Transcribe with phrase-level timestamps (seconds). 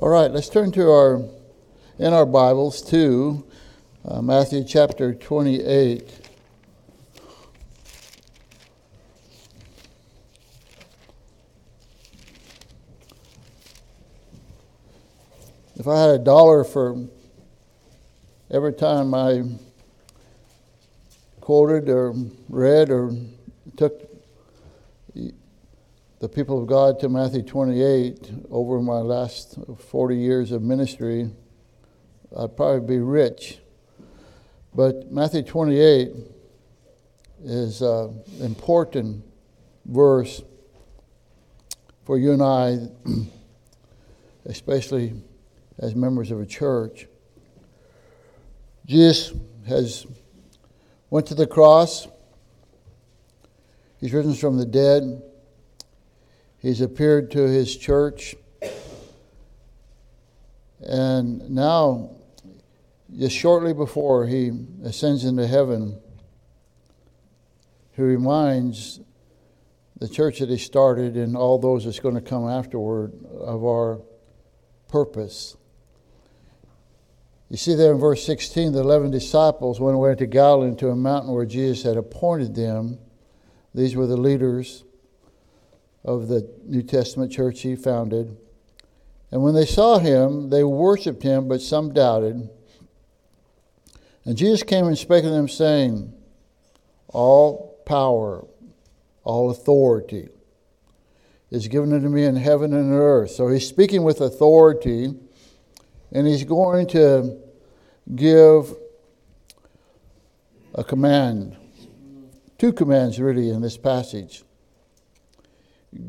[0.00, 1.24] All right, let's turn to our
[1.98, 3.44] in our Bibles to
[4.04, 6.20] uh, Matthew chapter 28.
[15.74, 17.04] If I had a dollar for
[18.52, 19.42] every time I
[21.40, 22.14] quoted or
[22.48, 23.16] read or
[23.76, 24.07] took
[26.20, 29.56] the people of God to Matthew 28 over my last
[29.90, 31.30] 40 years of ministry,
[32.36, 33.60] I'd probably be rich.
[34.74, 36.10] But Matthew 28
[37.44, 37.88] is an
[38.40, 39.24] uh, important
[39.86, 40.42] verse
[42.04, 42.78] for you and I,
[44.46, 45.12] especially
[45.78, 47.06] as members of a church.
[48.86, 49.34] Jesus
[49.68, 50.04] has
[51.10, 52.08] went to the cross.
[54.00, 55.20] He's risen from the dead.
[56.60, 58.34] He's appeared to his church.
[60.84, 62.10] And now,
[63.16, 64.52] just shortly before he
[64.84, 65.98] ascends into heaven,
[67.92, 69.00] he reminds
[69.98, 74.00] the church that he started and all those that's going to come afterward of our
[74.88, 75.56] purpose.
[77.50, 80.96] You see there in verse 16, the 11 disciples went away to Galilee to a
[80.96, 82.98] mountain where Jesus had appointed them.
[83.74, 84.84] These were the leaders
[86.04, 88.36] of the New Testament church he founded.
[89.30, 92.48] And when they saw him, they worshiped him, but some doubted.
[94.24, 96.12] And Jesus came and spake to them, saying,
[97.08, 98.46] All power,
[99.24, 100.28] all authority
[101.50, 103.30] is given unto me in heaven and on earth.
[103.30, 105.14] So he's speaking with authority,
[106.12, 107.38] and he's going to
[108.14, 108.74] give
[110.74, 111.56] a command,
[112.58, 114.44] two commands really in this passage.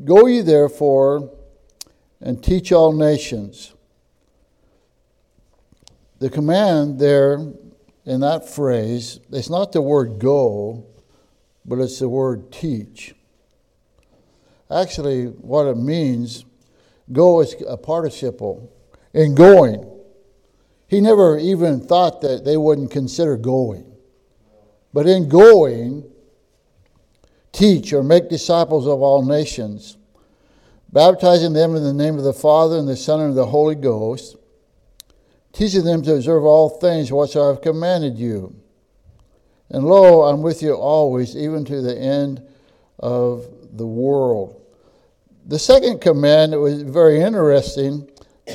[0.05, 1.29] Go ye therefore
[2.21, 3.73] and teach all nations.
[6.19, 7.35] The command there
[8.05, 10.83] in that phrase, it's not the word go,
[11.65, 13.15] but it's the word teach.
[14.69, 16.45] Actually, what it means,
[17.11, 18.69] go is a participle
[19.13, 19.85] in going.
[20.87, 23.85] He never even thought that they wouldn't consider going.
[24.91, 26.03] But in going,
[27.59, 29.97] teach or make disciples of all nations,
[30.93, 34.37] baptizing them in the name of the Father and the Son and the Holy Ghost,
[35.51, 38.55] teaching them to observe all things whatsoever I have commanded you.
[39.69, 42.41] And lo, I'm with you always, even to the end
[42.99, 44.55] of the world.
[45.47, 48.09] The second command was very interesting.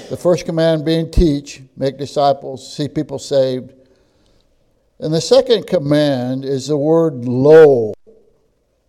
[0.09, 3.75] The first command being teach, make disciples, see people saved.
[4.99, 7.93] And the second command is the word lo.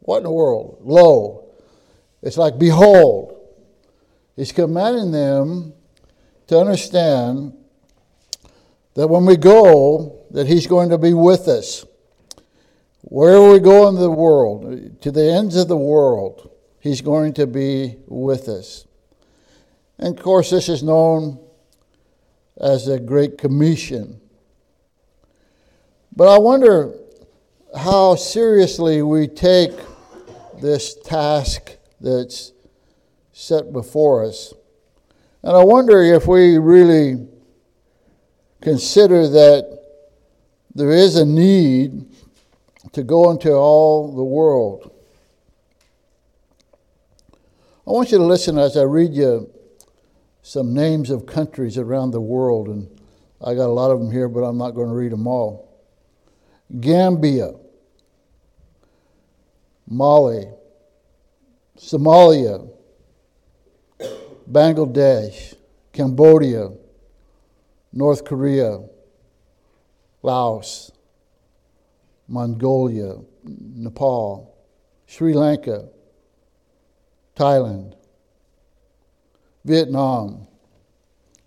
[0.05, 0.77] What in the world?
[0.83, 1.45] Lo.
[2.21, 3.33] It's like, behold.
[4.35, 5.73] He's commanding them
[6.47, 7.53] to understand
[8.94, 11.85] that when we go, that he's going to be with us.
[13.01, 16.49] Wherever we go in the world, to the ends of the world,
[16.79, 18.85] he's going to be with us.
[19.97, 21.39] And of course, this is known
[22.59, 24.19] as the Great Commission.
[26.15, 26.94] But I wonder
[27.77, 29.71] how seriously we take
[30.61, 32.53] this task that's
[33.33, 34.53] set before us.
[35.43, 37.27] And I wonder if we really
[38.61, 39.83] consider that
[40.73, 42.07] there is a need
[42.94, 44.91] to go into all the world.
[47.88, 49.51] I want you to listen as I read you
[50.41, 52.88] some names of countries around the world, and
[53.44, 55.65] I got a lot of them here, but I'm not going to read them all.
[56.79, 57.51] Gambia,
[59.88, 60.47] Mali,
[61.78, 62.68] Somalia,
[64.51, 65.56] Bangladesh,
[65.94, 66.72] Cambodia,
[67.94, 68.79] North Korea,
[70.24, 70.91] Laos,
[72.28, 74.56] Mongolia, Nepal,
[75.06, 75.88] Sri Lanka,
[77.36, 77.94] Thailand,
[79.63, 80.48] Vietnam,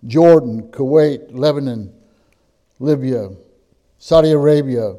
[0.06, 1.92] Jordan, Kuwait, Lebanon,
[2.78, 3.30] Libya,
[3.98, 4.94] Saudi Arabia,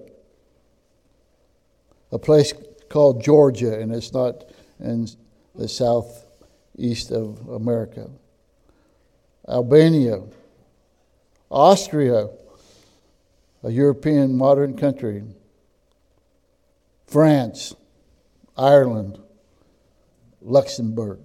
[2.12, 2.54] a place
[2.90, 4.44] called Georgia, and it's not
[4.80, 5.08] in
[5.56, 8.10] the southeast of America.
[9.48, 10.24] Albania,
[11.50, 12.30] Austria,
[13.64, 15.24] a European modern country,
[17.08, 17.76] France,
[18.58, 19.18] Ireland,
[20.42, 21.20] Luxembourg.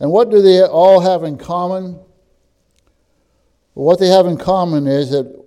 [0.00, 1.92] And what do they all have in common?
[3.74, 5.40] Well, what they have in common is that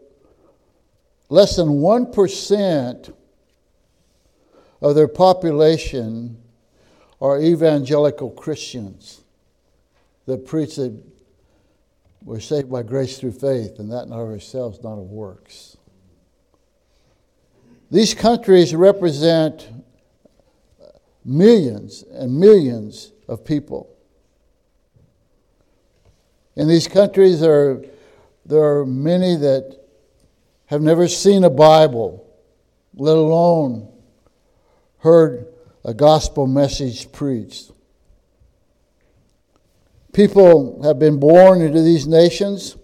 [1.30, 3.15] less than 1%
[4.82, 6.38] of their population
[7.22, 9.22] are evangelical Christians
[10.26, 10.98] that preach that
[12.24, 15.78] we're saved by grace through faith, and that not of ourselves, not of works.
[17.92, 19.70] These countries represent
[21.24, 23.96] millions and millions of people.
[26.56, 27.86] In these countries, there are,
[28.46, 29.80] there are many that
[30.66, 32.26] have never seen a Bible,
[32.96, 33.88] let alone
[35.06, 35.54] heard
[35.84, 37.70] a gospel message preached.
[40.14, 42.76] People have been born into these nations,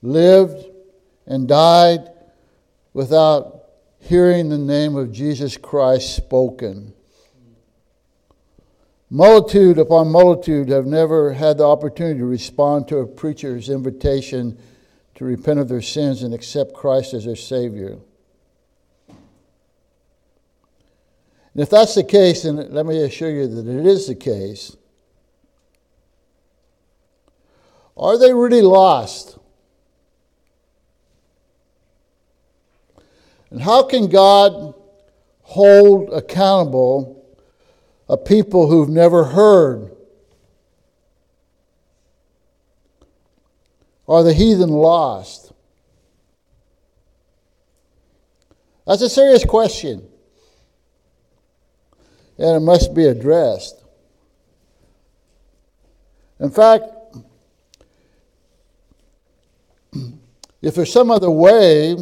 [0.00, 0.64] lived,
[1.26, 2.08] and died
[2.92, 3.62] without
[3.98, 6.94] hearing the name of Jesus Christ spoken.
[9.10, 14.56] Multitude upon multitude have never had the opportunity to respond to a preacher's invitation
[15.16, 17.98] to repent of their sins and accept Christ as their Savior.
[21.56, 24.76] And if that's the case, and let me assure you that it is the case,
[27.96, 29.38] are they really lost?
[33.50, 34.74] And how can God
[35.40, 37.24] hold accountable
[38.06, 39.96] a people who've never heard?
[44.06, 45.54] Are the heathen lost?
[48.86, 50.06] That's a serious question
[52.38, 53.82] and it must be addressed.
[56.38, 56.84] In fact,
[60.60, 61.96] if there's some other way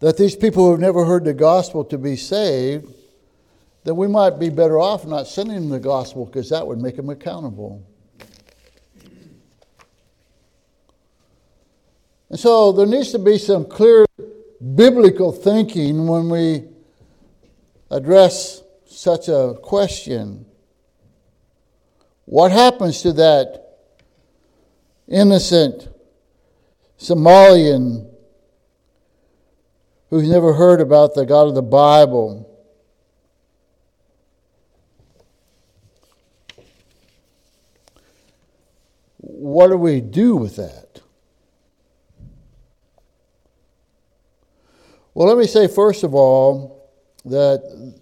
[0.00, 2.94] that these people who have never heard the gospel to be saved,
[3.82, 6.94] then we might be better off not sending them the gospel because that would make
[6.96, 7.82] them accountable.
[12.30, 14.04] And so there needs to be some clear
[14.76, 16.64] biblical thinking when we
[17.90, 20.44] address such a question.
[22.24, 23.78] What happens to that
[25.06, 25.88] innocent
[26.98, 28.06] Somalian
[30.10, 32.44] who's never heard about the God of the Bible?
[39.16, 41.00] What do we do with that?
[45.14, 46.77] Well, let me say, first of all,
[47.30, 47.92] that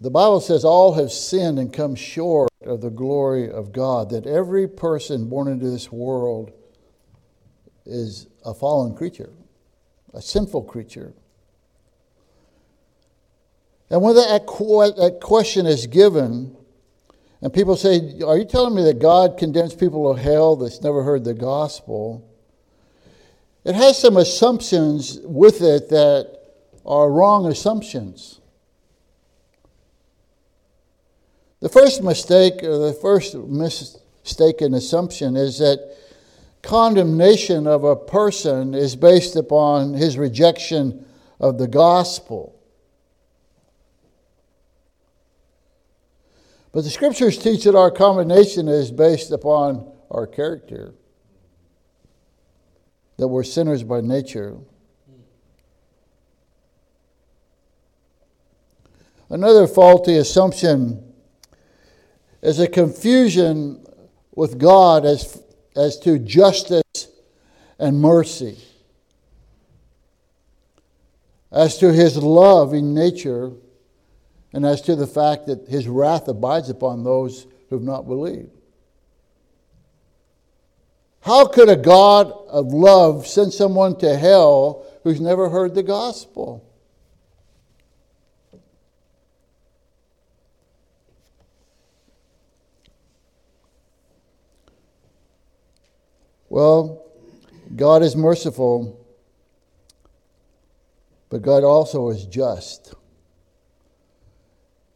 [0.00, 4.26] the Bible says all have sinned and come short of the glory of God, that
[4.26, 6.52] every person born into this world
[7.84, 9.30] is a fallen creature,
[10.14, 11.12] a sinful creature.
[13.90, 16.56] And when that, that question is given,
[17.42, 21.02] and people say, Are you telling me that God condemns people to hell that's never
[21.02, 22.26] heard the gospel?
[23.64, 26.39] It has some assumptions with it that
[26.90, 28.40] are wrong assumptions.
[31.60, 35.96] The first mistake, or the first mistaken assumption, is that
[36.62, 41.06] condemnation of a person is based upon his rejection
[41.38, 42.56] of the gospel.
[46.72, 50.96] But the scriptures teach that our condemnation is based upon our character,
[53.16, 54.56] that we're sinners by nature.
[59.30, 61.00] Another faulty assumption
[62.42, 63.86] is a confusion
[64.34, 65.40] with God as,
[65.76, 66.82] as to justice
[67.78, 68.58] and mercy,
[71.52, 73.52] as to his love in nature,
[74.52, 78.50] and as to the fact that his wrath abides upon those who have not believed.
[81.20, 86.64] How could a God of love send someone to hell who's never heard the gospel?
[96.50, 97.04] Well,
[97.76, 98.98] God is merciful,
[101.28, 102.92] but God also is just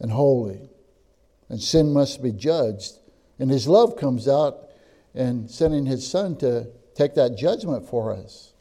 [0.00, 0.68] and holy.
[1.48, 2.94] And sin must be judged.
[3.38, 4.68] And His love comes out
[5.14, 8.52] in sending His Son to take that judgment for us.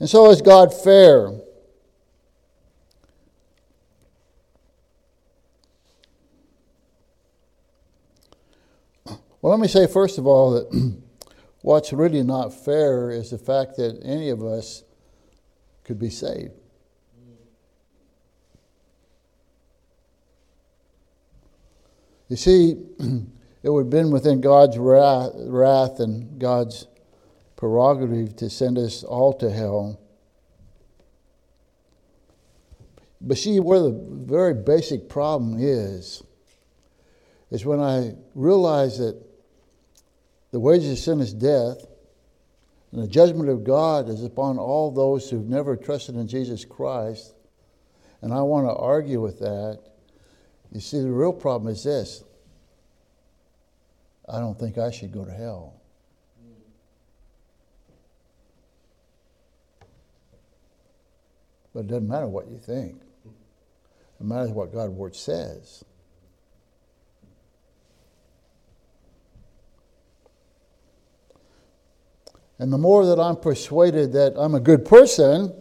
[0.00, 1.28] And so, is God fair?
[9.46, 10.72] Well, let me say, first of all, that
[11.62, 14.82] what's really not fair is the fact that any of us
[15.84, 16.50] could be saved.
[22.28, 22.82] You see,
[23.62, 26.88] it would have been within God's wrath, wrath and God's
[27.54, 30.00] prerogative to send us all to hell.
[33.20, 36.24] But see, where the very basic problem is,
[37.52, 39.22] is when I realize that
[40.52, 41.84] the wages of sin is death,
[42.92, 47.34] and the judgment of God is upon all those who've never trusted in Jesus Christ.
[48.22, 49.80] And I want to argue with that.
[50.72, 52.22] You see, the real problem is this
[54.28, 55.74] I don't think I should go to hell.
[61.74, 63.02] But it doesn't matter what you think.
[64.18, 65.84] It matters what God's word says.
[72.58, 75.54] and the more that I'm persuaded that I'm a good person,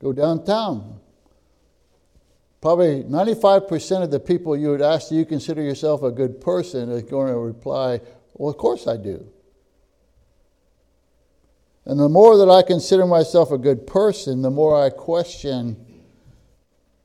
[0.00, 0.98] go downtown.
[2.60, 6.90] Probably 95% of the people you would ask, do you consider yourself a good person,
[6.90, 8.00] is going to reply,
[8.34, 9.26] Well, of course I do.
[11.84, 15.76] And the more that I consider myself a good person, the more I question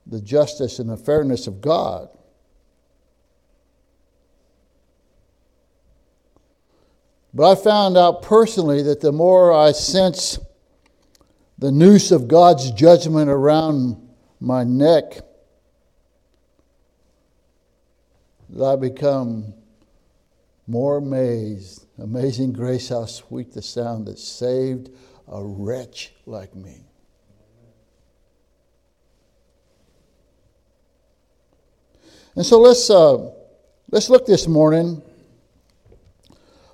[0.08, 2.10] the justice and the fairness of God.
[7.34, 10.40] But I found out personally that the more I sense
[11.58, 13.98] the noose of God's judgment around
[14.40, 15.20] my neck,
[18.50, 19.54] that I become
[20.68, 21.86] more amazed.
[22.00, 24.90] Amazing grace, how sweet the sound that saved
[25.28, 26.86] a wretch like me.
[32.36, 33.30] And so let's, uh,
[33.92, 35.02] let's look this morning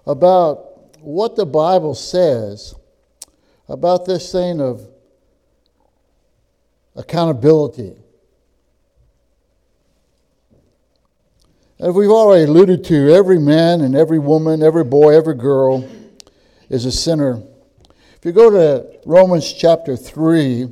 [0.08, 2.76] about what the Bible says
[3.68, 4.88] about this thing of
[6.96, 7.96] accountability.
[11.80, 15.88] As we've already alluded to, every man and every woman, every boy, every girl
[16.70, 17.42] is a sinner.
[18.16, 20.66] If you go to Romans chapter 3,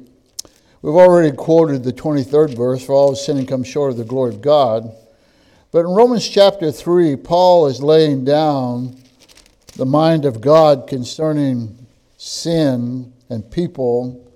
[0.82, 4.06] we've already quoted the 23rd verse for all of sin and come short of the
[4.06, 4.92] glory of God.
[5.72, 9.03] But in Romans chapter 3, Paul is laying down
[9.75, 11.88] the mind of God concerning
[12.18, 14.32] sin and people.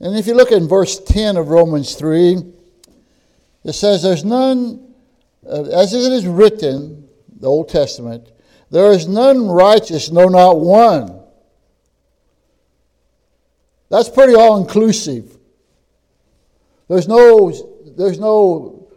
[0.00, 2.38] And if you look in verse 10 of Romans 3,
[3.64, 4.94] it says, There's none,
[5.48, 7.08] uh, as it is written,
[7.38, 8.32] the Old Testament,
[8.70, 11.20] there is none righteous, no, not one.
[13.88, 15.36] That's pretty all inclusive.
[16.88, 17.50] There's no,
[17.96, 18.88] there's no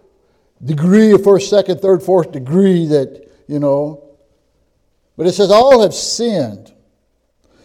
[0.63, 4.08] degree of first, second, third, fourth degree that, you know,
[5.19, 6.71] but it says, All have sinned.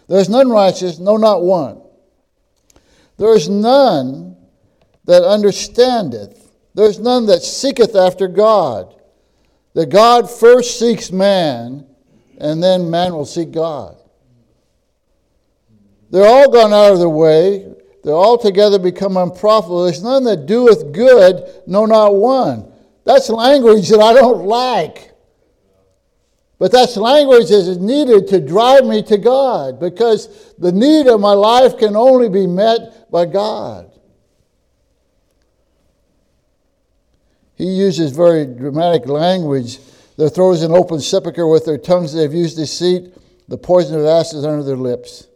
[0.09, 1.81] There's none righteous, no, not one.
[3.17, 4.37] There's none
[5.05, 6.51] that understandeth.
[6.75, 8.93] There's none that seeketh after God.
[9.75, 11.87] That God first seeks man,
[12.39, 13.99] and then man will seek God.
[16.11, 17.73] They're all gone out of their way.
[18.03, 19.85] They're altogether become unprofitable.
[19.85, 22.73] There's none that doeth good, no, not one.
[23.05, 25.14] That's language that I don't like.
[26.65, 31.35] But that language is needed to drive me to God because the need of my
[31.35, 33.91] life can only be met by God.
[37.55, 39.79] He uses very dramatic language.
[40.17, 43.13] Their throat is an open sepulchre with their tongues they have used deceit,
[43.47, 45.27] the poison of ashes under their lips.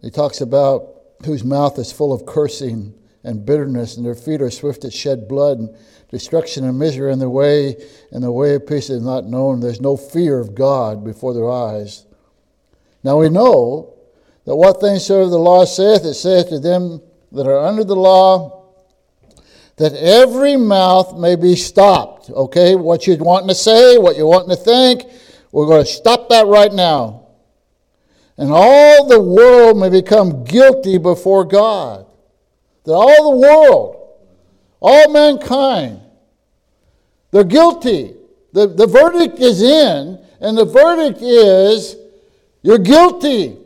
[0.00, 0.88] He talks about
[1.26, 2.94] whose mouth is full of cursing
[3.28, 5.76] and bitterness, and their feet are swift to shed blood, and
[6.10, 7.76] destruction and misery in the way,
[8.10, 9.60] and the way of peace is not known.
[9.60, 12.06] There's no fear of God before their eyes.
[13.04, 13.92] Now we know
[14.46, 17.94] that what things serve the law saith, it saith to them that are under the
[17.96, 18.64] law,
[19.76, 22.30] that every mouth may be stopped.
[22.30, 25.02] Okay, what you're wanting to say, what you're wanting to think,
[25.52, 27.26] we're going to stop that right now.
[28.38, 32.06] And all the world may become guilty before God
[32.88, 34.18] that all the world,
[34.80, 36.00] all mankind,
[37.30, 38.14] they're guilty.
[38.54, 41.96] The, the verdict is in, and the verdict is
[42.62, 43.58] you're guilty.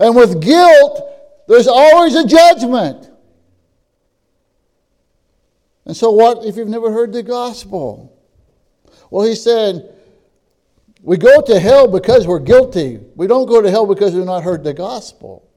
[0.00, 3.08] And with guilt, there's always a judgment.
[5.86, 8.18] And so, what if you've never heard the gospel?
[9.12, 9.94] Well, he said,
[11.04, 12.98] We go to hell because we're guilty.
[13.14, 15.48] We don't go to hell because we've not heard the gospel.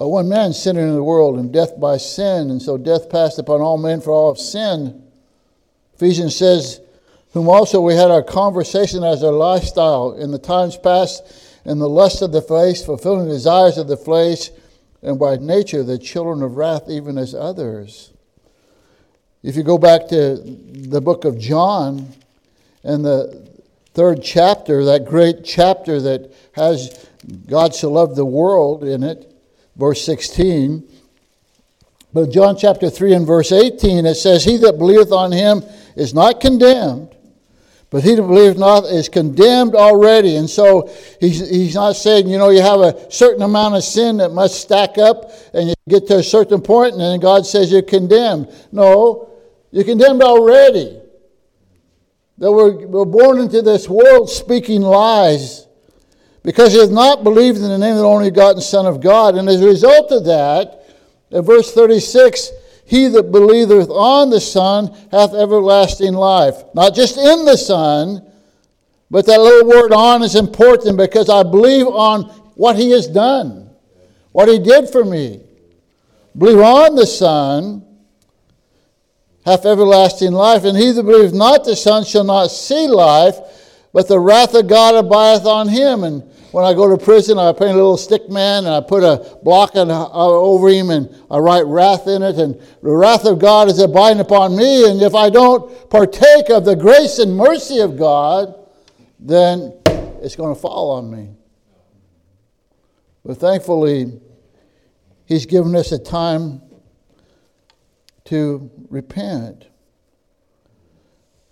[0.00, 3.38] But one man sinned into the world, and death by sin, and so death passed
[3.38, 5.02] upon all men for all of sin.
[5.96, 6.80] Ephesians says,
[7.34, 11.22] Whom also we had our conversation as our lifestyle in the times past,
[11.66, 14.48] in the lust of the flesh, fulfilling the desires of the flesh,
[15.02, 18.14] and by nature the children of wrath, even as others.
[19.42, 22.08] If you go back to the book of John
[22.84, 23.46] and the
[23.92, 27.06] third chapter, that great chapter that has
[27.46, 29.26] God so loved the world in it,
[29.80, 30.84] verse 16.
[32.12, 35.62] But John chapter 3 and verse 18, it says, He that believeth on him
[35.96, 37.16] is not condemned,
[37.88, 40.36] but he that believeth not is condemned already.
[40.36, 44.18] And so he's, he's not saying, you know, you have a certain amount of sin
[44.18, 47.70] that must stack up and you get to a certain point and then God says
[47.72, 48.48] you're condemned.
[48.72, 49.30] No,
[49.70, 51.00] you're condemned already.
[52.38, 55.66] That we're, we're born into this world speaking lies
[56.42, 59.34] because he has not believed in the name of the only begotten Son of God.
[59.36, 60.86] And as a result of that,
[61.30, 62.50] in verse 36,
[62.86, 66.56] he that believeth on the Son hath everlasting life.
[66.74, 68.26] Not just in the Son,
[69.10, 73.68] but that little word on is important because I believe on what he has done,
[74.32, 75.40] what he did for me.
[76.36, 77.84] Believe on the Son
[79.44, 83.36] hath everlasting life, and he that believeth not the Son shall not see life,
[83.92, 86.04] but the wrath of God abideth on him.
[86.04, 89.02] And when I go to prison, I paint a little stick man and I put
[89.04, 92.38] a block on, uh, over him and I write wrath in it.
[92.38, 94.90] And the wrath of God is abiding upon me.
[94.90, 98.54] And if I don't partake of the grace and mercy of God,
[99.20, 99.74] then
[100.22, 101.30] it's going to fall on me.
[103.24, 104.20] But thankfully,
[105.26, 106.60] He's given us a time
[108.24, 109.66] to repent.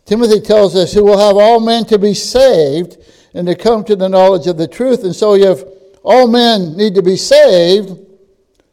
[0.07, 2.97] Timothy tells us, who will have all men to be saved
[3.38, 5.04] and to come to the knowledge of the truth.
[5.04, 5.62] And so, if
[6.02, 7.97] all men need to be saved,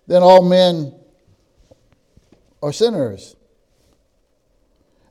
[0.07, 0.91] then all men
[2.63, 3.35] are sinners.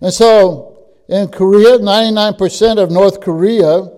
[0.01, 3.91] And so, in Korea, 99% of North Korea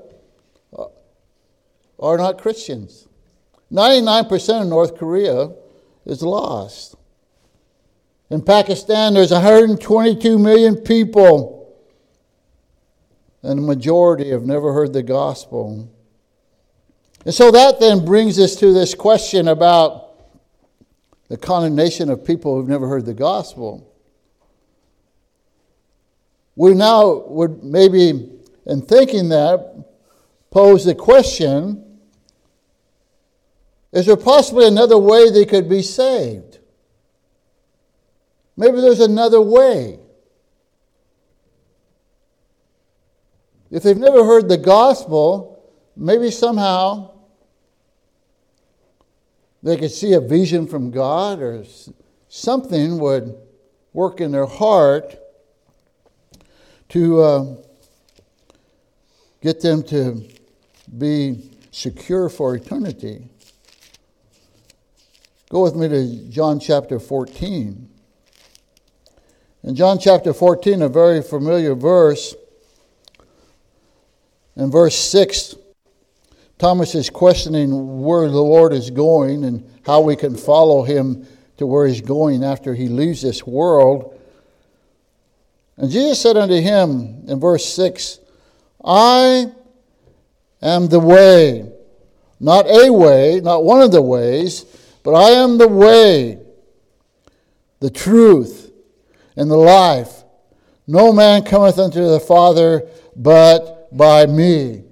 [1.99, 3.09] are not Christians.
[3.73, 5.53] 99% of North Korea
[6.05, 6.97] is lost.
[8.29, 11.56] In Pakistan, there's 122 million people
[13.47, 15.89] and the majority have never heard the gospel.
[17.25, 20.09] And so that then brings us to this question about
[21.28, 23.95] the condemnation of people who've never heard the gospel.
[26.56, 28.30] We now would maybe,
[28.67, 29.85] in thinking that,
[30.50, 31.82] pose the question
[33.93, 36.59] is there possibly another way they could be saved?
[38.56, 40.00] Maybe there's another way.
[43.71, 45.63] If they've never heard the gospel,
[45.97, 47.11] maybe somehow
[49.63, 51.65] they could see a vision from God or
[52.29, 53.37] something would
[53.93, 55.17] work in their heart
[56.91, 57.57] to uh,
[59.41, 60.23] get them to
[60.99, 63.26] be secure for eternity.
[65.50, 67.89] Go with me to John chapter 14.
[69.65, 72.35] In John chapter 14, a very familiar verse,
[74.56, 75.54] in verse 6,
[76.58, 81.26] Thomas is questioning where the Lord is going and how we can follow him
[81.58, 84.19] to where he's going after he leaves this world.
[85.76, 88.19] And Jesus said unto him in verse 6,
[88.82, 89.52] I
[90.62, 91.71] am the way,
[92.40, 94.64] not a way, not one of the ways,
[95.02, 96.38] but I am the way,
[97.80, 98.73] the truth,
[99.36, 100.25] and the life.
[100.86, 104.82] No man cometh unto the Father but by me.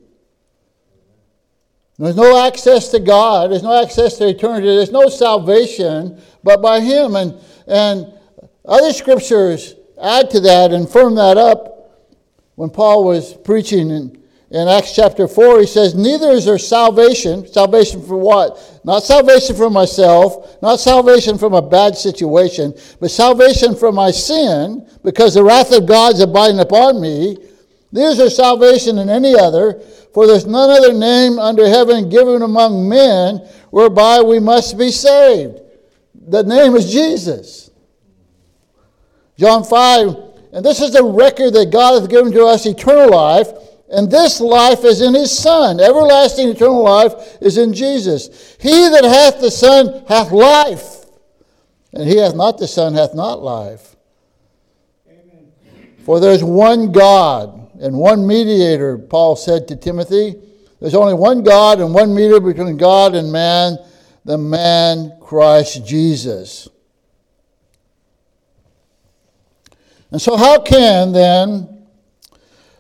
[1.98, 3.50] There's no access to God.
[3.52, 4.66] There's no access to eternity.
[4.66, 7.14] There's no salvation but by Him.
[7.14, 7.34] And,
[7.68, 8.12] and
[8.64, 11.70] other scriptures add to that and firm that up.
[12.56, 17.46] When Paul was preaching in, in Acts chapter 4, he says, Neither is there salvation.
[17.46, 18.80] Salvation for what?
[18.84, 24.86] Not salvation for myself, not salvation from a bad situation, but salvation from my sin,
[25.02, 27.38] because the wrath of God is abiding upon me.
[27.94, 29.74] Neither are salvation in any other,
[30.12, 35.60] for there's none other name under heaven given among men whereby we must be saved.
[36.26, 37.70] The name is Jesus.
[39.38, 40.08] John 5,
[40.54, 43.46] and this is the record that God hath given to us eternal life,
[43.88, 45.78] and this life is in his Son.
[45.78, 48.56] Everlasting eternal life is in Jesus.
[48.60, 51.04] He that hath the Son hath life,
[51.92, 53.94] and he hath not the Son hath not life.
[55.08, 55.46] Amen.
[56.04, 60.36] For there's one God and one mediator, Paul said to Timothy.
[60.80, 63.78] There's only one God and one mediator between God and man,
[64.24, 66.68] the man Christ Jesus.
[70.10, 71.86] And so, how can then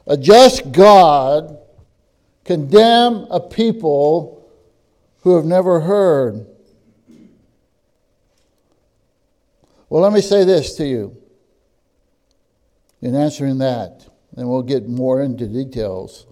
[0.06, 1.58] a just God
[2.44, 4.46] condemn a people
[5.22, 6.46] who have never heard?
[9.88, 11.16] Well, let me say this to you
[13.00, 16.26] in answering that and we'll get more into details.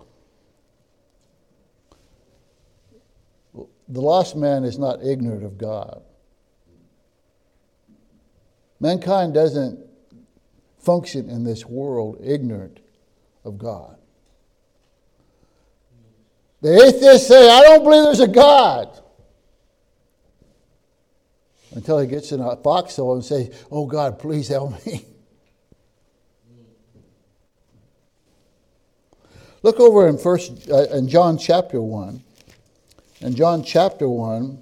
[3.54, 6.02] The lost man is not ignorant of God.
[8.80, 9.78] Mankind doesn't
[10.78, 12.80] function in this world ignorant
[13.44, 13.96] of God.
[16.62, 18.98] The atheists say, I don't believe there's a God.
[21.72, 25.04] Until he gets in a foxhole and says, Oh God, please help me.
[29.62, 32.20] Look over in first uh, in John chapter 1.
[33.20, 34.59] In John chapter 1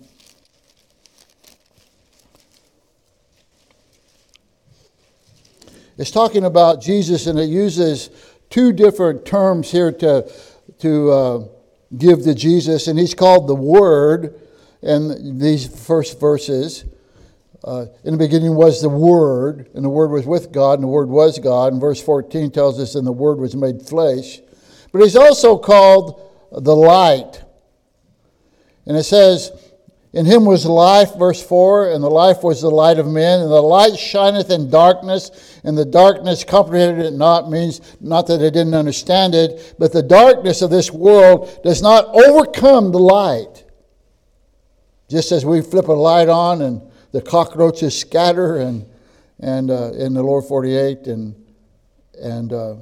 [5.97, 8.09] It's talking about Jesus and it uses
[8.49, 10.31] two different terms here to
[10.79, 11.45] to uh,
[11.97, 14.39] give to Jesus and he's called the word
[14.83, 16.87] in these first verses.
[17.63, 20.87] Uh, in the beginning was the Word, and the Word was with God, and the
[20.89, 21.73] Word was God.
[21.73, 24.39] And verse 14 tells us, and the Word was made flesh
[24.93, 26.21] but he's also called
[26.53, 27.43] the light.
[28.87, 29.53] And it says,
[30.13, 33.51] In him was life, verse 4, and the life was the light of men, and
[33.51, 35.31] the light shineth in darkness,
[35.65, 40.03] and the darkness comprehended it not, means not that they didn't understand it, but the
[40.03, 43.65] darkness of this world does not overcome the light.
[45.09, 48.87] Just as we flip a light on and the cockroaches scatter and
[49.43, 51.35] and uh, in the Lord 48 and
[52.23, 52.75] and uh,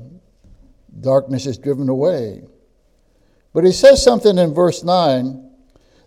[1.03, 2.43] darkness is driven away.
[3.53, 5.45] But he says something in verse 9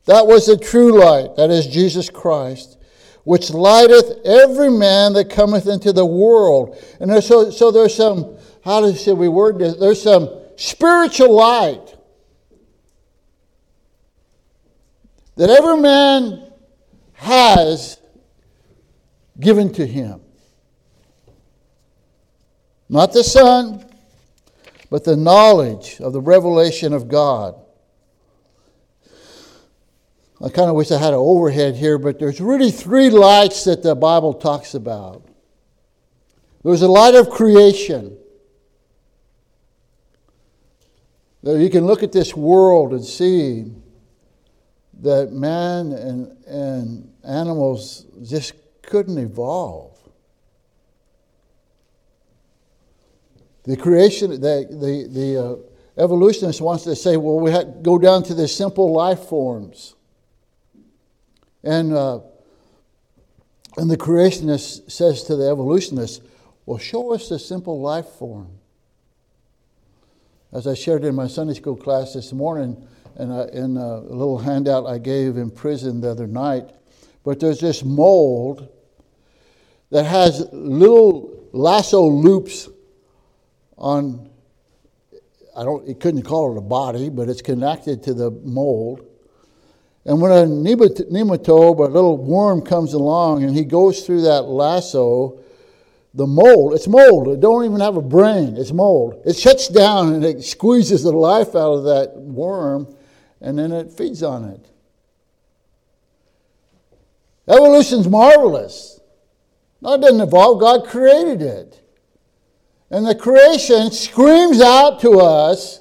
[0.06, 2.78] that was the true light, that is Jesus Christ,
[3.24, 6.78] which lighteth every man that cometh into the world.
[7.00, 9.76] And so, so there's some, how do, should we word this?
[9.78, 11.96] There's some spiritual light
[15.36, 16.52] that every man
[17.14, 17.98] has
[19.40, 20.20] given to him.
[22.90, 23.86] Not the sun,
[24.92, 27.56] but the knowledge of the revelation of God.
[30.44, 33.82] I kind of wish I had an overhead here, but there's really three lights that
[33.84, 35.26] the Bible talks about.
[36.66, 38.18] There's a light of creation.
[41.44, 43.72] You can look at this world and see
[45.00, 49.91] that man and, and animals just couldn't evolve.
[53.64, 58.24] The creation, the, the, the uh, evolutionist wants to say, well, we to go down
[58.24, 59.96] to the simple life forms.
[61.64, 62.22] And, uh,
[63.78, 66.24] and the creationist says to the evolutionist,
[66.66, 68.50] well, show us the simple life form.
[70.52, 74.40] As I shared in my Sunday school class this morning, and I, in a little
[74.40, 76.72] handout I gave in prison the other night,
[77.24, 78.68] but there's this mold
[79.92, 82.68] that has little lasso loops
[83.82, 84.30] on,
[85.58, 89.02] I don't, it couldn't call it a body, but it's connected to the mold.
[90.06, 95.40] And when a nematode, a little worm, comes along and he goes through that lasso,
[96.14, 97.28] the mold, it's mold.
[97.30, 98.56] It don't even have a brain.
[98.58, 99.22] It's mold.
[99.26, 102.94] It shuts down and it squeezes the life out of that worm
[103.42, 104.66] and then it feeds on it.
[107.48, 109.00] Evolution's marvelous.
[109.82, 110.60] No, it didn't evolve.
[110.60, 111.81] God created it.
[112.92, 115.80] And the creation screams out to us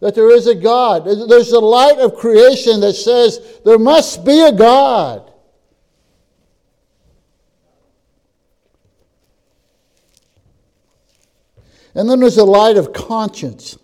[0.00, 1.04] that there is a God.
[1.04, 5.30] There's the light of creation that says there must be a God.
[11.94, 13.78] And then there's the light of conscience.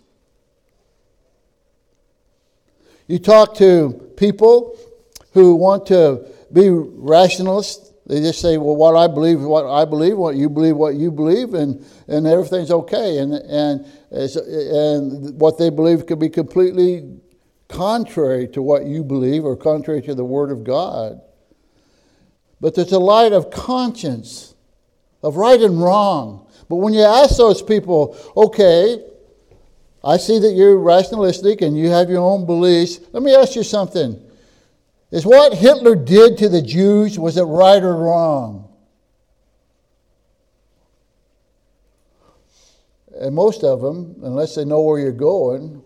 [3.07, 4.75] You talk to people
[5.33, 10.17] who want to be rationalists they just say, well, what I believe, what I believe,
[10.17, 13.19] what you believe, what you believe, and, and everything's okay.
[13.19, 17.09] And, and, and what they believe could be completely
[17.69, 21.21] contrary to what you believe or contrary to the Word of God.
[22.59, 24.53] But there's a light of conscience,
[25.21, 26.47] of right and wrong.
[26.67, 29.01] But when you ask those people, okay,
[30.03, 32.99] I see that you're rationalistic and you have your own beliefs.
[33.13, 34.21] Let me ask you something.
[35.13, 38.67] Is what Hitler did to the Jews, was it right or wrong?
[43.19, 45.83] And most of them, unless they know where you're going,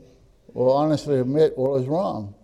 [0.53, 2.35] will honestly admit what was wrong.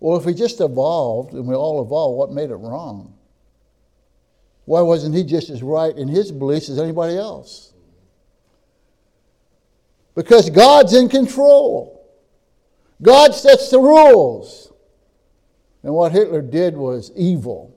[0.00, 3.14] Well, if we just evolved and we all evolved, what made it wrong?
[4.64, 7.72] Why wasn't he just as right in his beliefs as anybody else?
[10.16, 12.04] Because God's in control.
[13.00, 14.69] God sets the rules.
[15.82, 17.74] And what Hitler did was evil.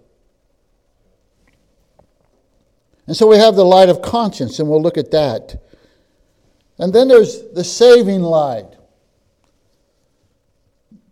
[3.08, 5.62] And so we have the light of conscience, and we'll look at that.
[6.78, 8.78] And then there's the saving light,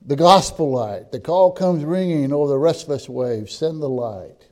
[0.06, 1.12] the gospel light.
[1.12, 4.48] The call comes ringing over the restless waves send the light,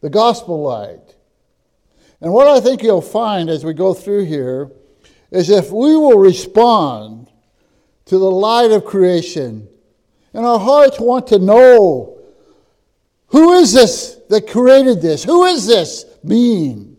[0.00, 1.14] the gospel light.
[2.22, 4.70] And what I think you'll find as we go through here
[5.30, 7.30] is if we will respond
[8.06, 9.68] to the light of creation,
[10.34, 12.18] and our hearts want to know
[13.28, 15.22] who is this that created this?
[15.22, 16.96] Who is this being?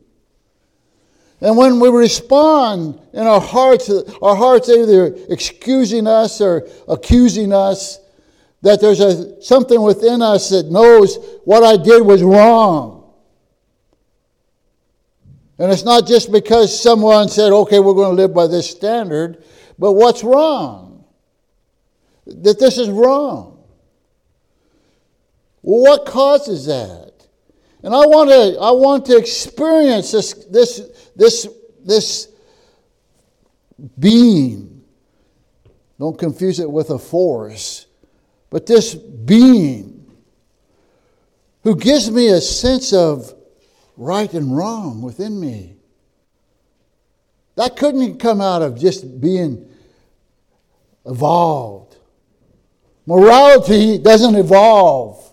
[1.41, 3.89] And when we respond in our hearts,
[4.21, 7.99] our hearts either excusing us or accusing us,
[8.61, 13.11] that there's a, something within us that knows what I did was wrong.
[15.57, 19.43] And it's not just because someone said, okay, we're going to live by this standard,
[19.77, 20.90] but what's wrong?
[22.27, 23.63] that this is wrong.
[25.61, 27.09] Well, what causes that?
[27.83, 30.81] And I want to, I want to experience this, this,
[31.15, 31.47] this,
[31.83, 32.27] this
[33.99, 34.83] being.
[35.99, 37.87] Don't confuse it with a force,
[38.49, 39.89] but this being
[41.63, 43.33] who gives me a sense of
[43.97, 45.75] right and wrong within me.
[47.55, 49.67] That couldn't come out of just being
[51.05, 51.90] evolved.
[53.05, 55.27] Morality doesn't evolve.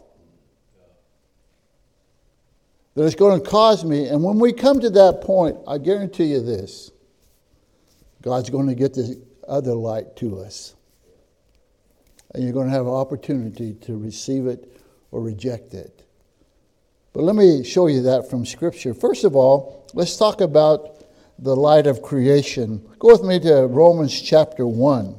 [2.94, 6.26] That it's going to cause me, and when we come to that point, I guarantee
[6.26, 6.90] you this
[8.22, 10.74] God's going to get the other light to us.
[12.34, 14.70] And you're going to have an opportunity to receive it
[15.12, 16.04] or reject it.
[17.14, 18.92] But let me show you that from Scripture.
[18.92, 21.04] First of all, let's talk about
[21.38, 22.86] the light of creation.
[22.98, 25.14] Go with me to Romans chapter 1.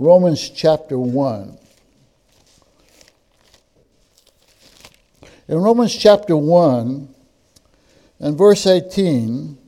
[0.00, 1.58] Romans chapter 1.
[5.48, 7.06] In Romans chapter 1
[8.20, 9.58] and verse 18,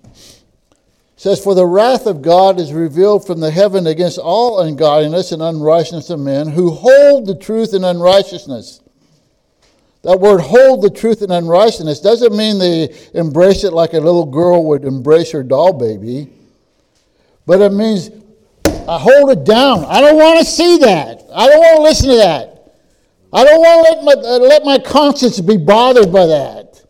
[1.17, 5.43] says, For the wrath of God is revealed from the heaven against all ungodliness and
[5.43, 8.81] unrighteousness of men who hold the truth in unrighteousness.
[10.03, 14.25] That word hold the truth in unrighteousness doesn't mean they embrace it like a little
[14.27, 16.33] girl would embrace her doll baby,
[17.45, 18.09] but it means
[18.93, 19.87] I hold it down.
[19.87, 21.23] I don't want to see that.
[21.33, 22.75] I don't want to listen to that.
[23.33, 26.83] I don't want to let my, uh, let my conscience be bothered by that.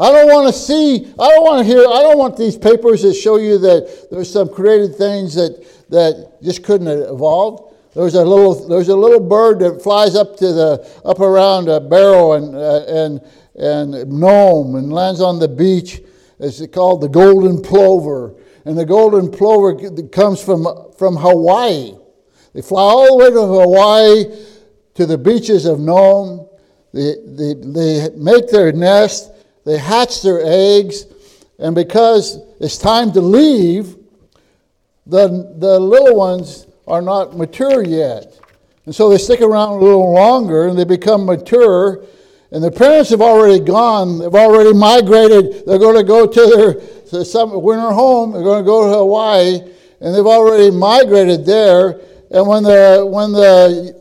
[0.00, 3.02] I don't want to see, I don't want to hear, I don't want these papers
[3.02, 7.72] that show you that there's some created things that, that just couldn't have evolved.
[7.94, 11.78] There's a little, there's a little bird that flies up to the, up around a
[11.78, 13.20] barrel and, uh, and,
[13.94, 16.00] and Nome and lands on the beach.
[16.40, 19.74] It's called the golden plover and the golden plover
[20.08, 20.66] comes from,
[20.96, 21.92] from Hawaii.
[22.54, 24.44] They fly all the way to Hawaii
[24.94, 26.48] to the beaches of Nome.
[26.92, 29.32] They, they, they make their nest,
[29.64, 31.04] they hatch their eggs,
[31.58, 33.96] and because it's time to leave,
[35.06, 38.38] the, the little ones are not mature yet.
[38.86, 42.04] And so they stick around a little longer and they become mature
[42.50, 45.66] and the parents have already gone, they've already migrated.
[45.66, 46.74] They're going to go to their
[47.10, 49.60] to some winter home, they're going to go to Hawaii,
[50.00, 52.00] and they've already migrated there.
[52.30, 54.00] And when the, when the,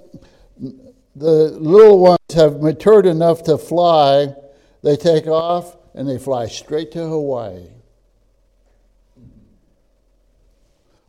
[1.15, 1.23] the
[1.59, 4.33] little ones have matured enough to fly,
[4.81, 7.67] they take off and they fly straight to Hawaii.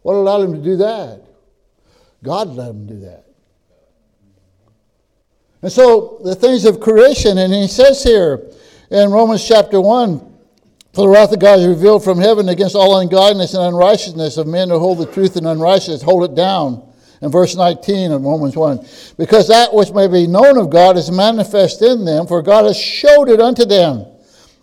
[0.03, 1.23] What allowed them to do that?
[2.23, 3.28] God let them do that.
[5.63, 8.49] And so the things of creation, and he says here
[8.91, 10.19] in Romans chapter 1
[10.93, 14.47] For the wrath of God is revealed from heaven against all ungodliness and unrighteousness of
[14.47, 16.85] men who hold the truth and unrighteousness, hold it down.
[17.23, 18.79] In verse 19 of Romans 1,
[19.19, 22.79] because that which may be known of God is manifest in them, for God has
[22.79, 24.07] showed it unto them.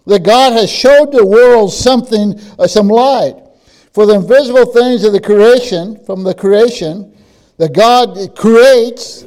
[0.06, 3.36] That God has showed the world something, uh, some light.
[3.92, 7.14] For the invisible things of the creation, from the creation,
[7.58, 9.26] that God creates,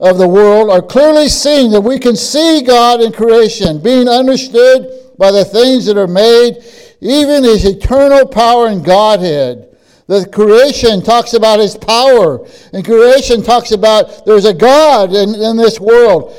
[0.00, 4.92] of the world are clearly seen that we can see God in creation, being understood
[5.18, 6.56] by the things that are made,
[7.00, 9.76] even his eternal power and Godhead.
[10.06, 15.56] The creation talks about his power, and creation talks about there's a God in, in
[15.56, 16.34] this world.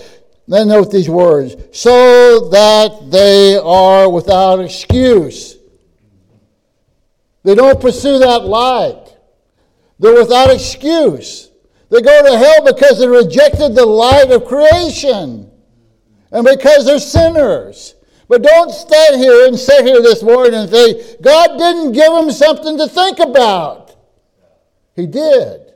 [0.48, 5.58] Then note these words so that they are without excuse.
[7.44, 9.12] They don't pursue that light,
[10.00, 11.45] they're without excuse.
[11.96, 15.50] They go to hell because they rejected the light of creation
[16.30, 17.96] and because they're sinners.
[18.28, 22.32] But don't stand here and sit here this morning and say, God didn't give them
[22.32, 23.96] something to think about.
[24.94, 25.72] He did.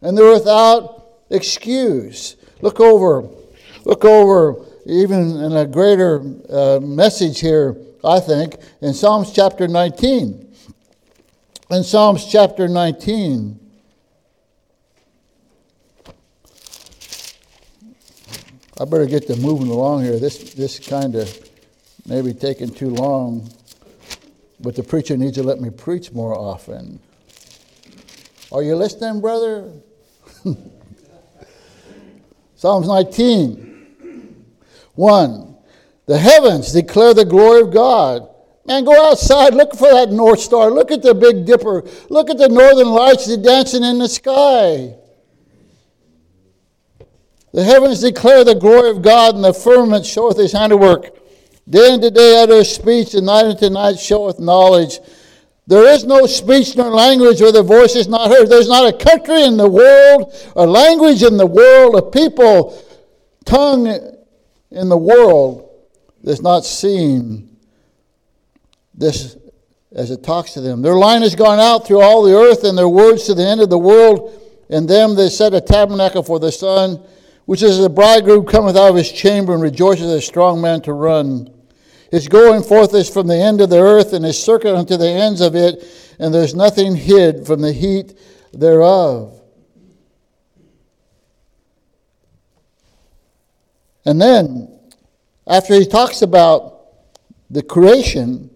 [0.00, 2.36] And they're without excuse.
[2.62, 3.28] Look over,
[3.84, 10.54] look over, even in a greater uh, message here, I think, in Psalms chapter 19.
[11.70, 13.60] In Psalms chapter 19,
[18.78, 20.18] I better get them moving along here.
[20.18, 21.48] This this kind of
[22.06, 23.48] maybe taking too long,
[24.60, 26.98] but the preacher needs to let me preach more often.
[28.50, 29.70] Are you listening, brother?
[32.56, 34.34] Psalms 19.
[34.94, 35.56] 1.
[36.06, 38.28] The heavens declare the glory of God.
[38.66, 42.38] Man, go outside, look for that North Star, look at the Big Dipper, look at
[42.38, 44.94] the northern lights dancing in the sky.
[47.54, 51.10] The heavens declare the glory of God, and the firmament showeth his handiwork.
[51.70, 54.98] Day unto day uttereth speech, and night unto night showeth knowledge.
[55.68, 58.46] There is no speech nor language where the voice is not heard.
[58.50, 62.76] There's not a country in the world, a language in the world, a people,
[63.44, 63.86] tongue
[64.72, 65.70] in the world
[66.24, 67.56] that's not seen
[68.94, 69.36] this
[69.92, 70.82] as it talks to them.
[70.82, 73.60] Their line has gone out through all the earth, and their words to the end
[73.60, 74.40] of the world.
[74.70, 76.98] And them they set a tabernacle for the sun
[77.46, 80.80] which is the bridegroom cometh out of his chamber and rejoices as a strong man
[80.82, 81.50] to run.
[82.10, 85.08] His going forth is from the end of the earth, and his circuit unto the
[85.08, 85.84] ends of it,
[86.18, 88.16] and there's nothing hid from the heat
[88.52, 89.40] thereof.
[94.06, 94.70] And then,
[95.46, 96.72] after he talks about
[97.50, 98.50] the creation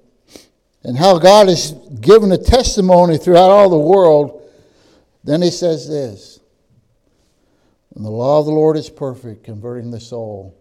[0.84, 4.42] and how God has given a testimony throughout all the world,
[5.24, 6.37] then he says this
[7.98, 10.54] and the law of the Lord is perfect, converting the soul.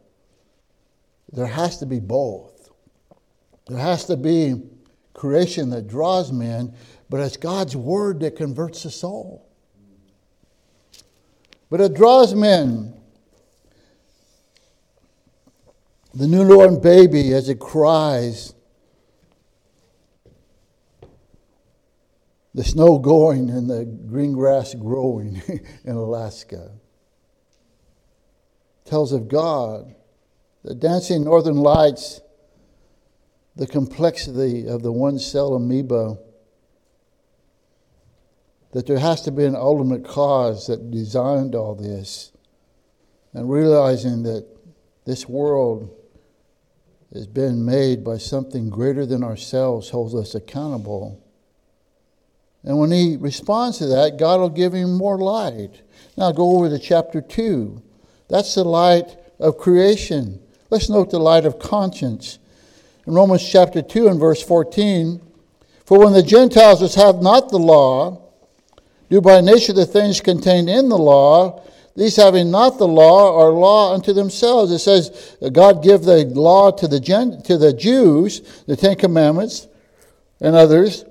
[1.31, 2.69] There has to be both.
[3.67, 4.55] There has to be
[5.13, 6.73] creation that draws men,
[7.11, 9.45] but it's God's word that converts the soul.
[11.69, 12.95] But it draws men.
[16.15, 18.55] The newborn baby, as it cries,
[22.55, 25.39] the snow going and the green grass growing
[25.85, 26.71] in Alaska
[28.87, 29.93] tells of God,
[30.63, 32.21] the dancing northern lights,
[33.55, 36.17] the complexity of the one cell amoeba,
[38.73, 42.31] that there has to be an ultimate cause that designed all this,
[43.33, 44.45] and realizing that
[45.05, 45.93] this world
[47.13, 51.23] has been made by something greater than ourselves holds us accountable.
[52.63, 55.81] And when he responds to that, God will give him more light.
[56.17, 57.81] Now go over to chapter 2.
[58.29, 60.39] That's the light of creation.
[60.69, 62.39] Let's note the light of conscience.
[63.05, 65.21] In Romans chapter 2 and verse 14,
[65.85, 68.21] for when the Gentiles which have not the law
[69.09, 71.61] do by nature the things contained in the law,
[71.95, 74.69] these having not the law are law unto themselves.
[74.71, 79.67] It says God give the law to the, Gen- to the Jews, the Ten Commandments
[80.41, 81.05] and others.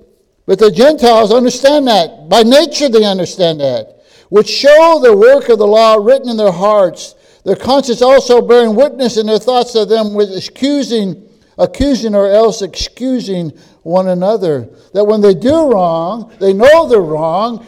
[0.45, 2.29] But the Gentiles understand that.
[2.29, 3.96] By nature they understand that
[4.29, 8.75] which show the work of the law written in their hearts, their conscience also bearing
[8.75, 13.49] witness in their thoughts of them with accusing, accusing or else excusing
[13.83, 14.69] one another.
[14.93, 17.65] That when they do wrong, they know they're wrong,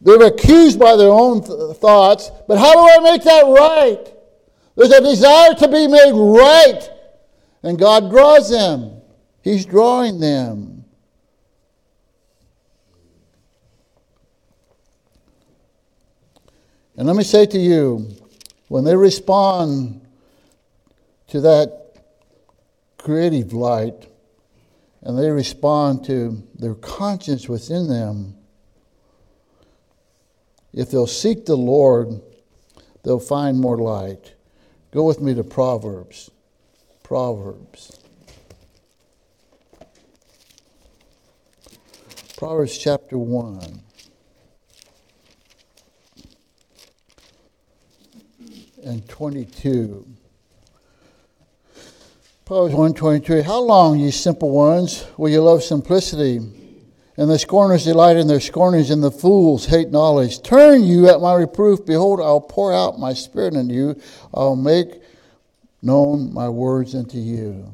[0.00, 4.04] they're accused by their own th- thoughts, but how do I make that right?
[4.74, 6.90] There's a desire to be made right,
[7.62, 9.00] and God draws them.
[9.42, 10.81] He's drawing them.
[16.96, 18.06] And let me say to you,
[18.68, 20.00] when they respond
[21.28, 21.94] to that
[22.98, 24.08] creative light
[25.02, 28.34] and they respond to their conscience within them,
[30.74, 32.20] if they'll seek the Lord,
[33.02, 34.34] they'll find more light.
[34.90, 36.30] Go with me to Proverbs.
[37.02, 37.98] Proverbs.
[42.36, 43.80] Proverbs chapter 1.
[48.82, 50.04] and 22.
[52.44, 56.38] Proverbs 123 How long, ye simple ones, will ye love simplicity?
[57.16, 60.42] And the scorners delight in their scornings, and the fools hate knowledge.
[60.42, 61.84] Turn you at my reproof.
[61.86, 64.00] Behold, I'll pour out my spirit unto you.
[64.34, 65.02] I'll make
[65.82, 67.70] known my words unto you.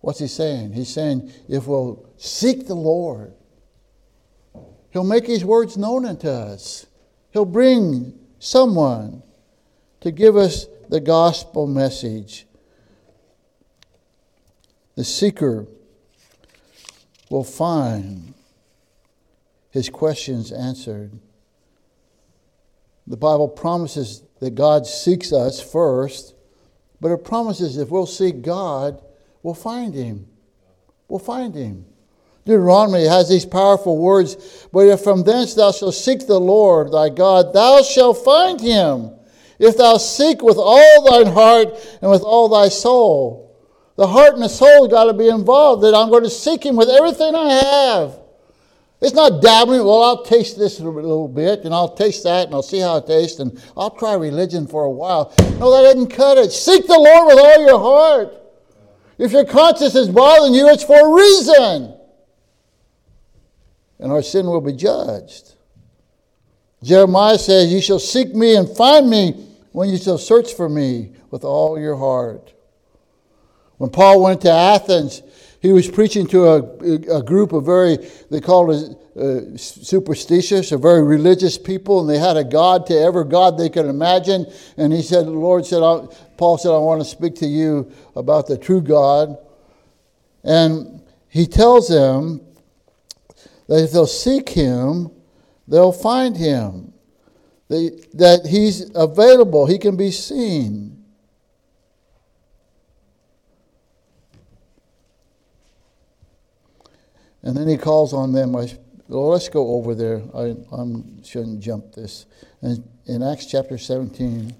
[0.00, 0.72] What's he saying?
[0.72, 3.34] He's saying, if we'll seek the Lord,
[4.90, 6.86] he'll make his words known unto us.
[7.32, 9.22] He'll bring someone
[10.00, 12.46] to give us the gospel message.
[14.94, 15.66] The seeker
[17.30, 18.34] will find
[19.70, 21.12] his questions answered.
[23.06, 26.34] The Bible promises that God seeks us first,
[27.00, 29.00] but it promises if we'll seek God,
[29.42, 30.26] we'll find him.
[31.08, 31.86] We'll find him.
[32.44, 37.08] Deuteronomy has these powerful words, but if from thence thou shalt seek the Lord thy
[37.08, 39.10] God, thou shalt find him
[39.58, 41.68] if thou seek with all thine heart
[42.00, 43.44] and with all thy soul.
[43.96, 46.76] The heart and the soul got to be involved, that I'm going to seek Him
[46.76, 48.20] with everything I have.
[49.00, 52.54] It's not dabbling, well, I'll taste this a little bit, and I'll taste that, and
[52.54, 55.32] I'll see how it tastes, and I'll try religion for a while.
[55.58, 56.50] No, that did not cut it.
[56.50, 58.34] Seek the Lord with all your heart.
[59.18, 61.96] If your conscience is bothering you, it's for a reason.
[64.00, 65.54] And our sin will be judged.
[66.84, 71.12] Jeremiah says, You shall seek me and find me when you shall search for me
[71.30, 72.54] with all your heart.
[73.76, 75.22] When Paul went to Athens,
[75.60, 77.98] he was preaching to a, a group of very,
[78.30, 82.98] they called it uh, superstitious, a very religious people, and they had a God to
[83.00, 84.46] every God they could imagine.
[84.76, 85.80] And he said, the Lord said,
[86.36, 89.36] Paul said, I want to speak to you about the true God.
[90.44, 92.40] And he tells them
[93.68, 95.10] that if they'll seek him,
[95.66, 96.92] they'll find him
[97.68, 101.04] that he's available, he can be seen.
[107.42, 108.56] And then he calls on them.
[108.56, 108.68] I,
[109.06, 110.22] well, let's go over there.
[110.34, 112.26] I I'm, shouldn't jump this.
[112.62, 114.54] And in Acts chapter 17,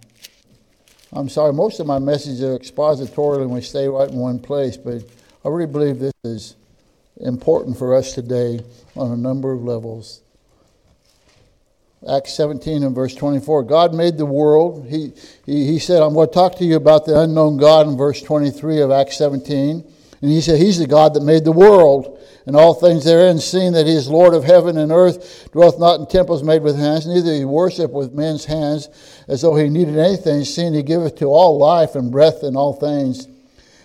[1.13, 4.77] I'm sorry, most of my messages are expository and we stay right in one place,
[4.77, 5.03] but
[5.45, 6.57] I really believe this is
[7.21, 8.61] important for us today
[8.95, 10.21] on a number of levels.
[12.07, 13.65] Acts 17 and verse 24.
[13.65, 14.87] God made the world.
[14.89, 15.13] He,
[15.45, 18.23] he, he said, I'm going to talk to you about the unknown God in verse
[18.23, 19.85] 23 of Acts 17.
[20.23, 23.73] And he said, He's the God that made the world and all things therein, seeing
[23.73, 27.07] that He is Lord of heaven and earth, dwelleth not in temples made with hands,
[27.07, 28.89] neither He worship with men's hands,
[29.29, 32.73] as though He needed anything, seeing He giveth to all life and breath and all
[32.75, 33.27] things,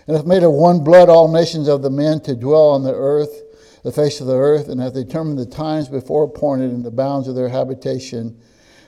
[0.06, 2.94] and hath made of one blood all nations of the men to dwell on the
[2.94, 3.42] earth
[3.84, 7.28] the face of the earth, and hath determined the times before appointed and the bounds
[7.28, 8.36] of their habitation,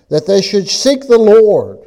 [0.08, 1.80] that they should seek the Lord,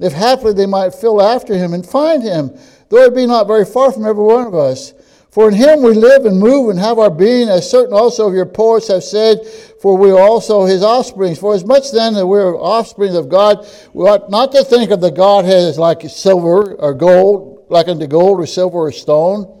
[0.00, 2.52] if haply they might feel after him and find him,
[2.88, 4.92] though it be not very far from every one of us.
[5.30, 8.34] For in him we live and move and have our being, as certain also of
[8.34, 9.46] your poets have said,
[9.80, 11.36] for we are also his offspring.
[11.36, 14.90] For as much then that we are offspring of God, we ought not to think
[14.90, 19.54] of the Godhead as like silver or gold, like unto gold or silver or stone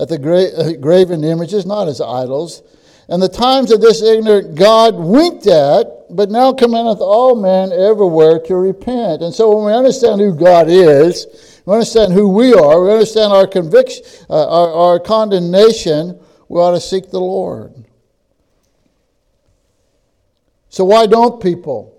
[0.00, 2.62] at the gra- uh, graven images, not as idols.
[3.08, 5.86] And the times of this ignorant God winked at,
[6.16, 9.22] but now commandeth all men everywhere to repent.
[9.22, 13.32] And so when we understand who God is, we understand who we are, we understand
[13.32, 17.74] our conviction, uh, our, our condemnation, we ought to seek the Lord.
[20.70, 21.96] So why don't people?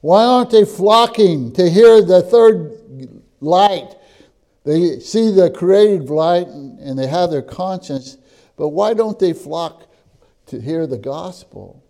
[0.00, 2.80] Why aren't they flocking to hear the third
[3.40, 3.94] light
[4.64, 8.16] they see the creative light and they have their conscience,
[8.56, 9.82] but why don't they flock
[10.46, 11.82] to hear the gospel?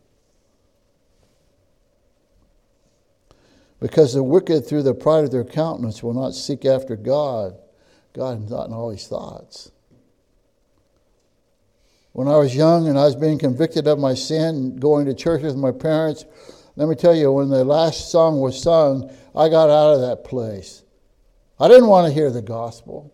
[3.79, 7.57] Because the wicked, through the pride of their countenance, will not seek after God.
[8.13, 9.71] God is not in all his thoughts.
[12.13, 15.43] When I was young and I was being convicted of my sin, going to church
[15.43, 16.25] with my parents,
[16.77, 20.25] let me tell you, when the last song was sung, I got out of that
[20.25, 20.84] place.
[21.61, 23.13] I didn't want to hear the gospel.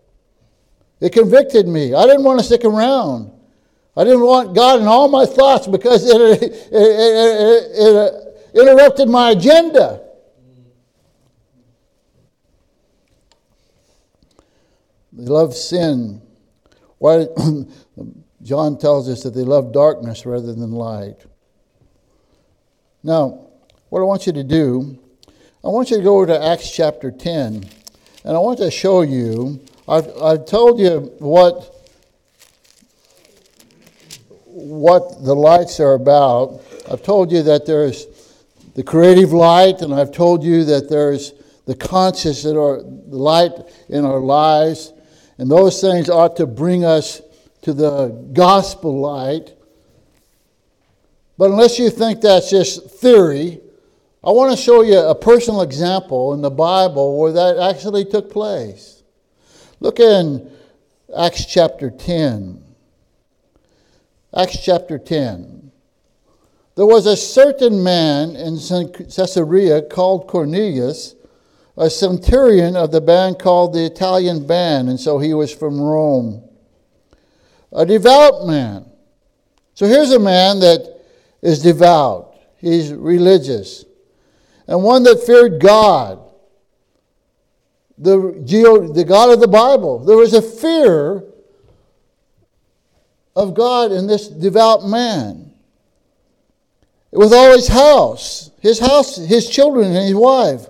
[1.01, 1.95] It convicted me.
[1.95, 3.33] I didn't want to stick around.
[3.97, 7.81] I didn't want God in all my thoughts because it, it, it, it,
[8.55, 10.01] it interrupted my agenda.
[15.13, 16.23] They love sin.
[16.99, 17.27] Why,
[18.43, 21.27] John tells us that they love darkness rather than light.
[23.03, 23.49] Now,
[23.91, 24.99] what I want you to do,
[25.65, 27.65] I want you to go over to Acts chapter 10.
[28.25, 31.75] And I want to show you, I've, I've told you what,
[34.45, 36.61] what the lights are about.
[36.91, 38.07] I've told you that there's
[38.75, 41.33] the creative light, and I've told you that there's
[41.65, 43.53] the conscious that are light
[43.89, 44.93] in our lives.
[45.39, 47.23] And those things ought to bring us
[47.63, 49.55] to the gospel light.
[51.39, 53.61] But unless you think that's just theory,
[54.23, 58.31] I want to show you a personal example in the Bible where that actually took
[58.31, 59.03] place.
[59.81, 60.51] Look in
[61.17, 62.63] Acts chapter 10.
[64.37, 65.73] Acts chapter 10.
[66.77, 71.15] There was a certain man in Caesarea called Cornelius,
[71.79, 76.43] a centurion of the band called the Italian Band, and so he was from Rome.
[77.73, 78.85] A devout man.
[79.75, 81.01] So here's a man that
[81.41, 83.87] is devout, he's religious
[84.71, 86.21] and one that feared God,
[87.99, 89.99] the, Geo, the God of the Bible.
[89.99, 91.25] There was a fear
[93.35, 95.53] of God in this devout man.
[97.11, 100.67] With all his house, his house, his children, and his wife,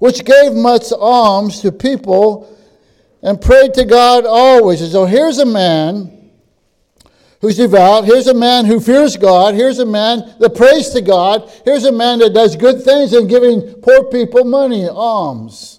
[0.00, 2.58] which gave much alms to people
[3.22, 4.80] and prayed to God always.
[4.90, 6.19] so here's a man
[7.40, 8.04] who's devout.
[8.04, 9.54] Here's a man who fears God.
[9.54, 11.50] Here's a man that prays to God.
[11.64, 15.78] Here's a man that does good things and giving poor people money, alms.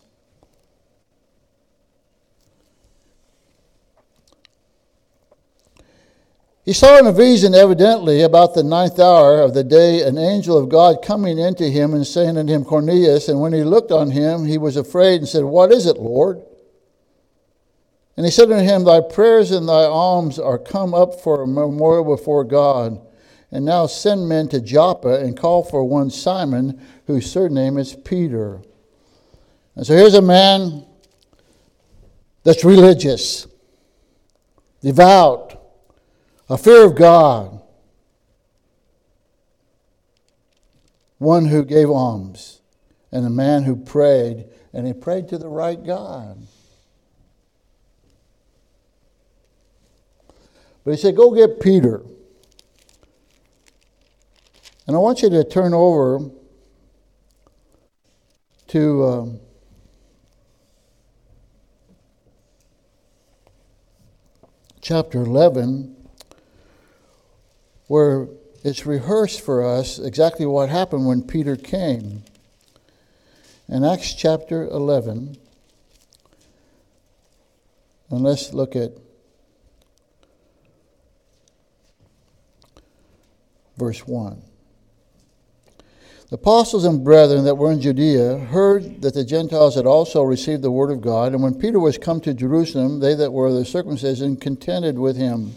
[6.63, 10.55] He saw in a vision, evidently, about the ninth hour of the day, an angel
[10.57, 13.29] of God coming into him and saying unto him, Cornelius.
[13.29, 16.41] And when he looked on him, he was afraid and said, What is it, Lord?
[18.17, 21.47] And he said unto him, Thy prayers and thy alms are come up for a
[21.47, 22.99] memorial before God.
[23.51, 28.61] And now send men to Joppa and call for one Simon, whose surname is Peter.
[29.75, 30.85] And so here's a man
[32.43, 33.47] that's religious,
[34.81, 35.61] devout,
[36.49, 37.61] a fear of God,
[41.17, 42.61] one who gave alms,
[43.11, 46.41] and a man who prayed, and he prayed to the right God.
[50.83, 52.01] But he said, Go get Peter.
[54.87, 56.19] And I want you to turn over
[58.67, 59.03] to.
[59.05, 59.39] Um,
[64.83, 65.95] chapter 11,
[67.85, 68.27] where
[68.63, 72.23] it's rehearsed for us exactly what happened when Peter came.
[73.69, 75.37] In Acts chapter 11,
[78.09, 78.93] and let's look at
[83.81, 84.39] verse 1.
[86.29, 90.61] The apostles and brethren that were in Judea heard that the Gentiles had also received
[90.61, 93.65] the word of God, and when Peter was come to Jerusalem, they that were the
[93.65, 95.53] circumcision contended with him.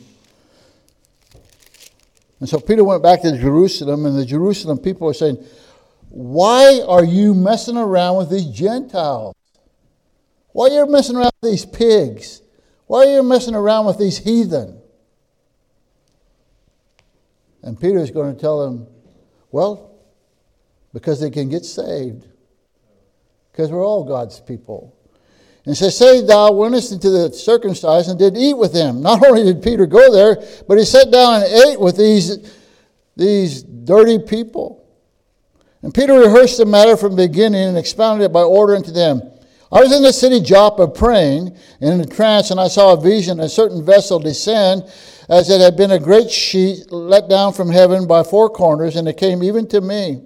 [2.41, 5.37] And so Peter went back to Jerusalem, and the Jerusalem people were saying,
[6.09, 9.35] Why are you messing around with these Gentiles?
[10.53, 12.41] Why are you messing around with these pigs?
[12.87, 14.81] Why are you messing around with these heathen?
[17.65, 18.87] And Peter is going to tell them,
[19.51, 19.99] well,
[20.93, 22.29] because they can get saved,
[23.51, 24.95] because we're all God's people.
[25.65, 29.01] And says, so, Say thou wentest into the circumcised and did eat with them.
[29.03, 32.55] Not only did Peter go there, but he sat down and ate with these,
[33.17, 34.87] these dirty people.
[35.81, 39.23] And Peter rehearsed the matter from the beginning and expounded it by ordering to them.
[39.73, 43.01] I was in the city Joppa praying, and in a trance, and I saw a
[43.01, 44.85] vision, a certain vessel descend
[45.29, 49.09] as it had been a great sheet let down from heaven by four corners, and
[49.09, 50.23] it came even to me.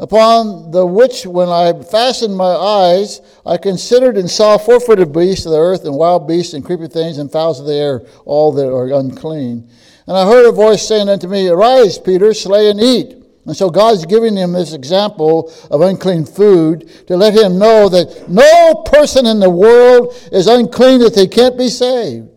[0.00, 5.46] Upon the which, when I fastened my eyes, I considered and saw four footed beasts
[5.46, 8.50] of the earth, and wild beasts, and creeping things, and fowls of the air, all
[8.52, 9.68] that are unclean.
[10.06, 13.16] And I heard a voice saying unto me, Arise, Peter, slay and eat.
[13.46, 18.26] And so God's giving him this example of unclean food to let him know that
[18.28, 22.33] no person in the world is unclean that they can't be saved.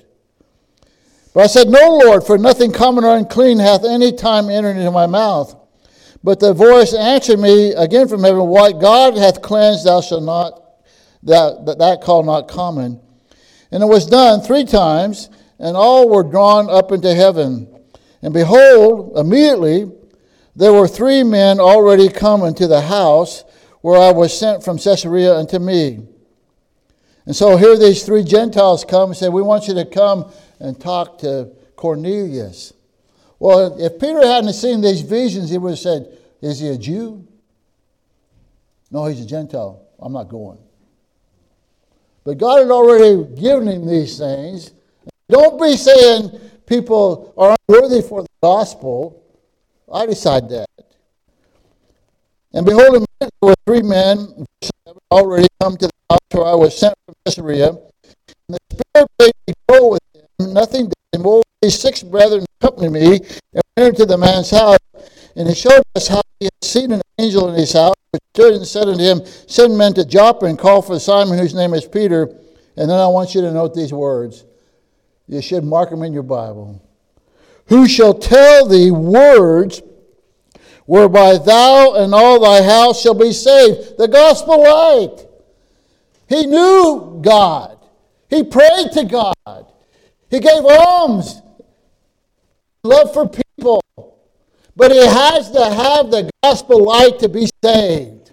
[1.39, 5.05] I said, No, Lord, for nothing common or unclean hath any time entered into my
[5.05, 5.55] mouth.
[6.23, 10.63] But the voice answered me again from heaven, What God hath cleansed, thou shalt not,
[11.23, 12.99] that, that, that call not common.
[13.71, 15.29] And it was done three times,
[15.59, 17.67] and all were drawn up into heaven.
[18.21, 19.91] And behold, immediately
[20.55, 23.43] there were three men already come into the house
[23.81, 25.99] where I was sent from Caesarea unto me.
[27.27, 30.79] And so here these three Gentiles come and say, We want you to come and
[30.79, 32.73] talked to Cornelius.
[33.39, 37.25] Well, if Peter hadn't seen these visions, he would have said, Is he a Jew?
[38.89, 39.85] No, he's a Gentile.
[39.99, 40.59] I'm not going.
[42.23, 44.71] But God had already given him these things.
[45.29, 49.23] Don't be saying people are unworthy for the gospel.
[49.91, 50.67] I decide that.
[52.53, 54.45] And behold, there were three men
[55.11, 57.69] already come to the house where I was sent from Caesarea.
[57.69, 57.77] And
[58.49, 59.99] the Spirit made me go with
[60.39, 64.77] nothing and woe six brethren accompanied me and went into the man's house.
[65.35, 68.53] And he showed us how he had seen an angel in his house, which stood
[68.55, 71.85] and said unto him, Send men to Joppa and call for Simon, whose name is
[71.85, 72.23] Peter.
[72.75, 74.45] And then I want you to note these words.
[75.27, 76.81] You should mark them in your Bible.
[77.67, 79.81] Who shall tell thee words
[80.85, 83.97] whereby thou and all thy house shall be saved?
[83.97, 85.25] The gospel light.
[86.29, 87.77] He knew God,
[88.29, 89.66] he prayed to God.
[90.29, 91.41] He gave alms,
[92.83, 93.81] love for people.
[94.75, 98.31] But he has to have the gospel light to be saved.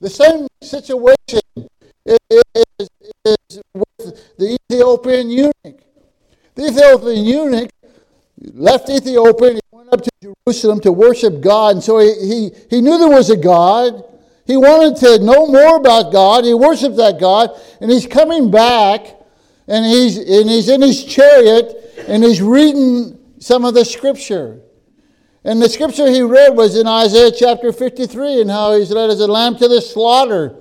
[0.00, 1.40] The same situation
[2.04, 2.88] is, is,
[3.24, 5.80] is with the Ethiopian eunuch.
[6.54, 7.70] The Ethiopian eunuch
[8.42, 10.10] left Ethiopia he went up to
[10.46, 11.76] Jerusalem to worship God.
[11.76, 14.02] And so he, he, he knew there was a God.
[14.46, 16.44] He wanted to know more about God.
[16.44, 17.50] He worshiped that God.
[17.80, 19.16] And he's coming back
[19.70, 24.60] and he's, and he's in his chariot and he's reading some of the scripture.
[25.44, 29.20] And the scripture he read was in Isaiah chapter 53 and how he's led as
[29.20, 30.56] a lamb to the slaughter.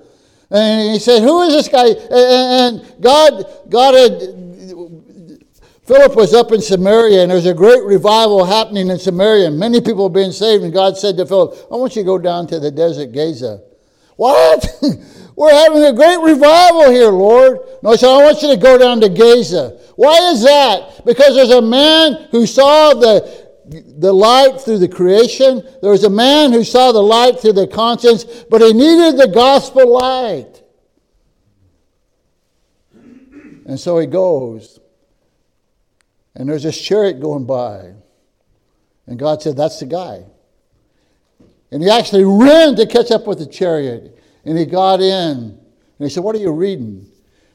[0.51, 1.87] And he said, Who is this guy?
[2.11, 5.41] And God, God had,
[5.87, 9.57] Philip was up in Samaria and there was a great revival happening in Samaria and
[9.57, 10.63] many people being saved.
[10.63, 13.59] And God said to Philip, I want you to go down to the desert Gaza.
[14.17, 14.67] What?
[15.39, 17.59] We're having a great revival here, Lord.
[17.81, 19.79] No, he said, I want you to go down to Gaza.
[19.95, 21.05] Why is that?
[21.05, 23.47] Because there's a man who saw the
[23.99, 25.63] the light through the creation.
[25.81, 29.31] There was a man who saw the light through the conscience, but he needed the
[29.33, 30.61] gospel light.
[33.65, 34.79] And so he goes.
[36.35, 37.93] And there's this chariot going by.
[39.07, 40.25] And God said, That's the guy.
[41.71, 44.17] And he actually ran to catch up with the chariot.
[44.45, 45.59] And he got in and
[45.99, 47.07] he said, What are you reading?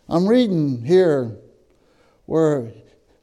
[0.09, 1.37] I'm reading here
[2.27, 2.73] where,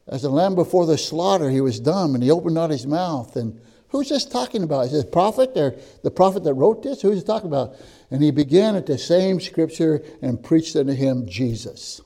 [0.08, 3.36] as a lamb before the slaughter, he was dumb and he opened not his mouth.
[3.36, 3.60] And
[3.90, 4.86] who's this talking about?
[4.86, 7.02] Is said, prophet or the prophet that wrote this?
[7.02, 7.76] Who's he talking about?
[8.10, 12.02] And he began at the same scripture and preached unto him Jesus.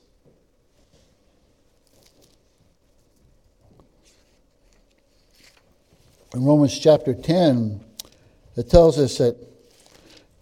[6.34, 7.80] In Romans chapter 10,
[8.56, 9.36] it tells us that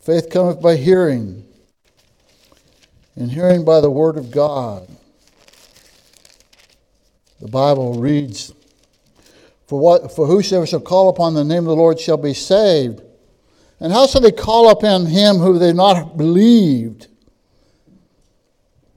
[0.04, 1.42] Faith cometh by hearing,
[3.16, 4.86] and hearing by the word of God.
[7.40, 8.52] The Bible reads,
[9.66, 13.00] For, what, for whosoever shall call upon the name of the Lord shall be saved.
[13.80, 17.06] And how shall they call upon him who they not believed?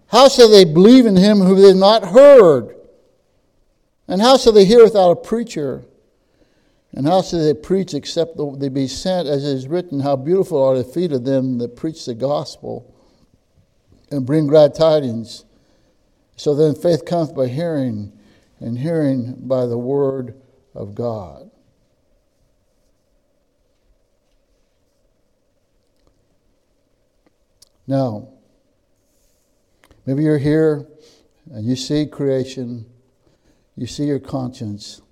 [0.07, 2.75] How shall they believe in him who they have not heard?
[4.09, 5.83] And how shall they hear without a preacher?
[6.97, 9.27] And how shall they preach except they be sent?
[9.27, 12.91] As it is written, How beautiful are the feet of them that preach the gospel
[14.09, 15.45] and bring glad tidings.
[16.37, 18.11] So then faith cometh by hearing,
[18.59, 20.41] and hearing by the word
[20.73, 21.51] of God.
[27.85, 28.27] Now,
[30.07, 30.87] maybe you're here
[31.51, 32.87] and you see creation,
[33.75, 35.03] you see your conscience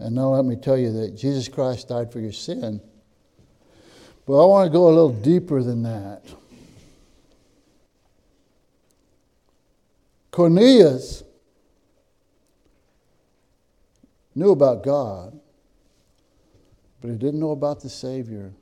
[0.00, 2.80] and now let me tell you that Jesus Christ died for your sin.
[4.26, 6.22] But I want to go a little deeper than that.
[10.30, 11.24] Cornelius
[14.36, 15.36] knew about God,
[17.00, 18.52] but he didn't know about the Savior.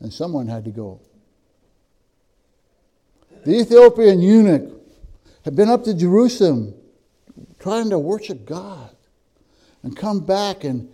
[0.00, 1.00] And someone had to go.
[3.44, 4.70] The Ethiopian eunuch
[5.44, 6.72] had been up to Jerusalem
[7.58, 8.90] trying to worship God
[9.82, 10.64] and come back.
[10.64, 10.88] And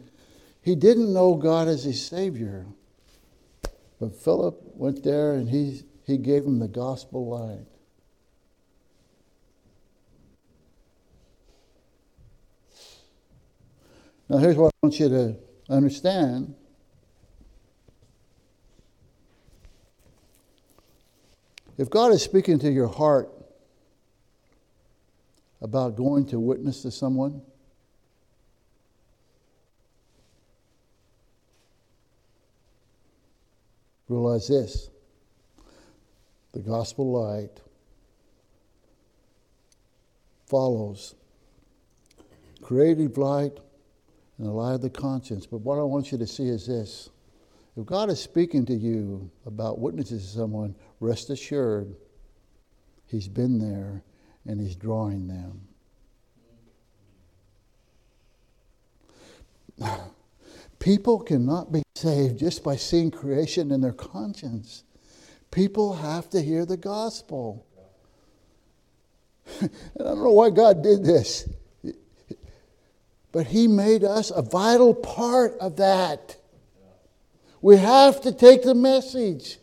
[0.62, 2.66] he didn't know God as his Savior.
[4.00, 7.66] But Philip went there and he, he gave him the gospel line.
[14.28, 15.36] Now, here's what I want you to
[15.68, 16.54] understand.
[21.76, 23.28] If God is speaking to your heart
[25.60, 27.42] about going to witness to someone,
[34.08, 34.90] Realize this
[36.52, 37.60] the gospel light
[40.46, 41.14] follows
[42.62, 43.58] creative light
[44.38, 45.46] and the light of the conscience.
[45.46, 47.08] But what I want you to see is this
[47.76, 51.94] if God is speaking to you about witnesses to someone, rest assured
[53.06, 54.02] He's been there
[54.46, 55.60] and He's drawing them.
[60.78, 64.84] People cannot be saved just by seeing creation in their conscience.
[65.50, 67.66] People have to hear the gospel.
[69.60, 71.48] and I don't know why God did this,
[73.32, 76.36] but He made us a vital part of that.
[77.62, 79.56] We have to take the message.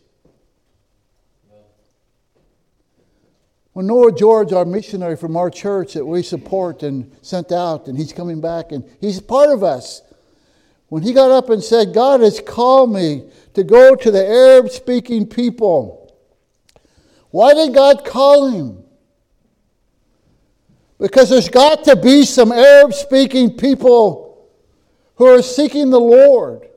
[3.72, 7.96] When Noah George, our missionary from our church that we support and sent out, and
[7.96, 10.02] he's coming back, and he's part of us.
[10.92, 13.22] When he got up and said, God has called me
[13.54, 16.14] to go to the Arab speaking people,
[17.30, 18.78] why did God call him?
[21.00, 24.50] Because there's got to be some Arab speaking people
[25.14, 26.68] who are seeking the Lord.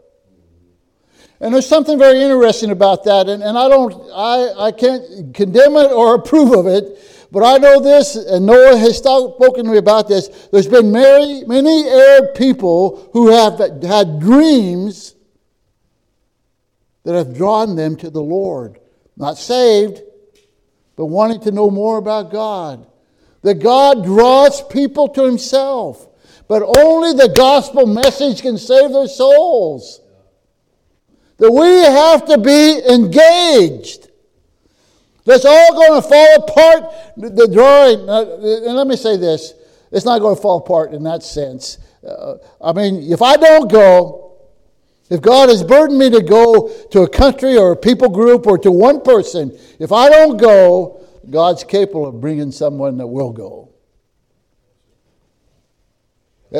[1.41, 5.75] And there's something very interesting about that, and, and I don't I, I can't condemn
[5.75, 6.99] it or approve of it.
[7.31, 10.27] But I know this, and Noah has spoken to me about this.
[10.51, 15.15] There's been many, many Arab people who have had dreams
[17.03, 18.79] that have drawn them to the Lord.
[19.17, 20.01] Not saved,
[20.95, 22.85] but wanting to know more about God.
[23.41, 26.07] That God draws people to Himself,
[26.47, 30.01] but only the gospel message can save their souls.
[31.37, 34.09] That we have to be engaged.
[35.25, 36.93] That's all going to fall apart.
[37.17, 39.53] The drawing, uh, and let me say this
[39.91, 41.79] it's not going to fall apart in that sense.
[42.07, 44.37] Uh, I mean, if I don't go,
[45.09, 48.57] if God has burdened me to go to a country or a people group or
[48.59, 53.71] to one person, if I don't go, God's capable of bringing someone that will go.
[56.53, 56.59] Uh,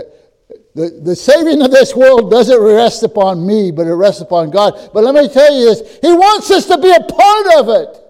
[0.74, 4.89] the, the saving of this world doesn't rest upon me, but it rests upon God.
[4.93, 8.01] But let me tell you this He wants us to be a part of it.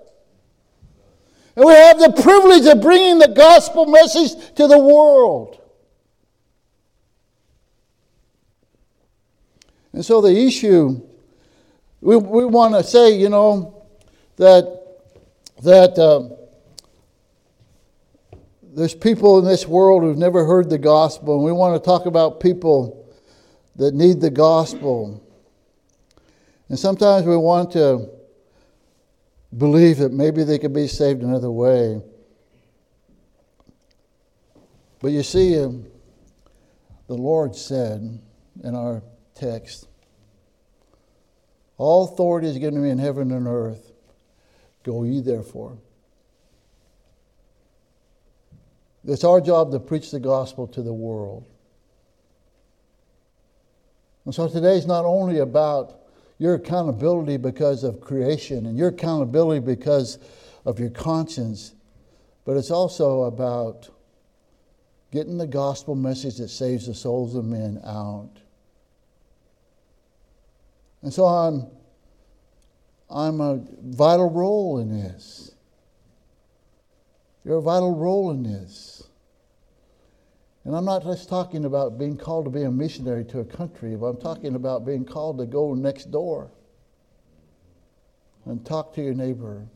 [1.56, 5.60] And we have the privilege of bringing the gospel message to the world.
[9.94, 11.02] And so the issue,
[12.02, 13.86] we, we want to say, you know,
[14.36, 14.82] that,
[15.64, 16.28] that uh,
[18.74, 22.06] there's people in this world who've never heard the gospel, and we want to talk
[22.06, 23.10] about people
[23.78, 25.24] that need the gospel.
[26.68, 28.10] And sometimes we want to
[29.58, 32.02] believe that maybe they could be saved another way.
[35.00, 35.86] But you see, um,
[37.08, 38.20] the Lord said
[38.64, 39.04] in our
[39.34, 39.88] text,
[41.78, 43.92] All authority is given to me in heaven and earth.
[44.84, 45.78] Go ye therefore.
[49.06, 51.46] It's our job to preach the gospel to the world.
[54.26, 56.05] And so today is not only about
[56.38, 60.20] your accountability because of creation and your accountability because
[60.66, 61.74] of your conscience,
[62.44, 63.90] but it's also about
[65.12, 68.30] getting the gospel message that saves the souls of men out.
[71.02, 71.68] And so I'm,
[73.10, 75.52] I'm a vital role in this.
[77.46, 79.04] You're a vital role in this.
[80.66, 83.96] And I'm not just talking about being called to be a missionary to a country,
[83.96, 86.50] but I'm talking about being called to go next door
[88.46, 89.68] and talk to your neighbor.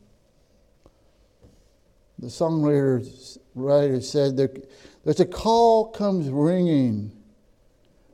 [2.18, 7.12] The songwriter writer said there's a call comes ringing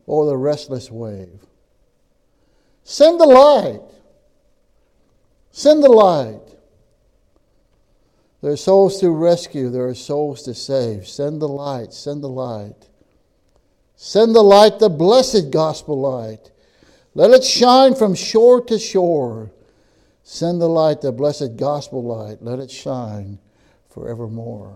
[0.07, 1.41] o'er the restless wave.
[2.85, 3.81] Send the light.
[5.51, 6.46] Send the light.
[8.47, 11.09] There are souls to rescue, there are souls to save.
[11.09, 12.77] Send the light, send the light.
[13.97, 16.53] Send the light, the blessed gospel light.
[17.17, 19.51] Let it shine from shore to shore.
[20.23, 22.41] Send the light, the blessed gospel light.
[22.41, 23.41] Let it shine
[23.91, 24.75] forevermore.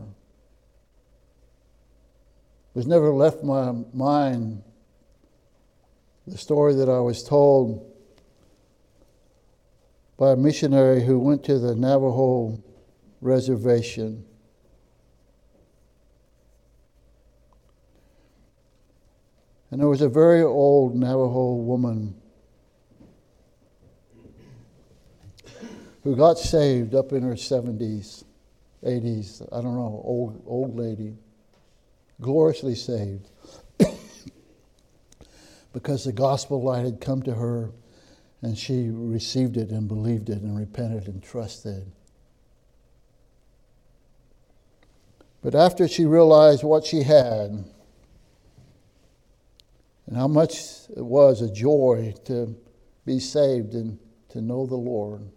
[2.75, 4.65] It was never left my mind
[6.27, 7.89] the story that I was told
[10.19, 12.61] by a missionary who went to the Navajo
[13.21, 14.25] reservation.
[19.71, 22.15] And there was a very old Navajo woman
[26.03, 28.25] who got saved up in her 70s,
[28.85, 31.15] 80s, I don't know, old, old lady,
[32.21, 33.31] gloriously saved
[35.73, 37.71] because the gospel light had come to her
[38.43, 41.93] and she received it and believed it and repented and trusted
[45.43, 47.65] But after she realized what she had
[50.07, 50.59] and how much
[50.95, 52.55] it was a joy to
[53.07, 53.99] be saved and
[54.31, 55.31] to know the Lord,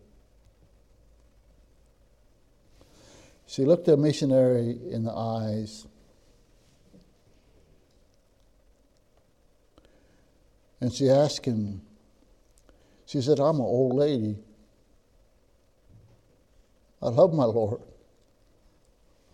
[3.45, 5.87] she looked the missionary in the eyes.
[10.81, 11.81] And she asked him,
[13.05, 14.35] she said, I'm an old lady.
[17.01, 17.79] I love my Lord.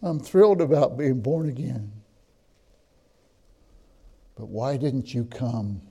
[0.01, 1.91] I'm thrilled about being born again.
[4.35, 5.81] But why didn't you come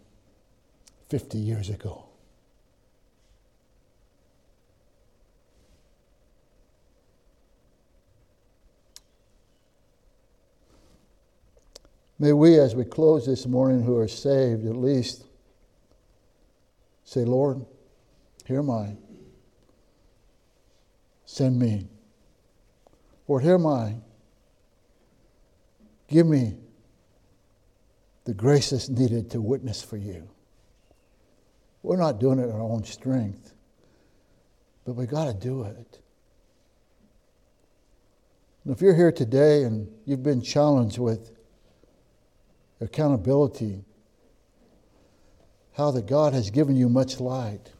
[1.10, 2.04] 50 years ago?
[12.20, 15.24] May we, as we close this morning, who are saved at least,
[17.04, 17.64] say, Lord,
[18.44, 18.96] hear I.
[21.26, 21.86] Send me.
[23.28, 23.94] Lord, here am I.
[26.08, 26.56] Give me
[28.24, 30.28] the grace that's needed to witness for you.
[31.82, 33.52] We're not doing it in our own strength,
[34.86, 36.00] but we got to do it.
[38.64, 41.30] And if you're here today and you've been challenged with
[42.80, 43.84] accountability,
[45.74, 47.72] how that God has given you much light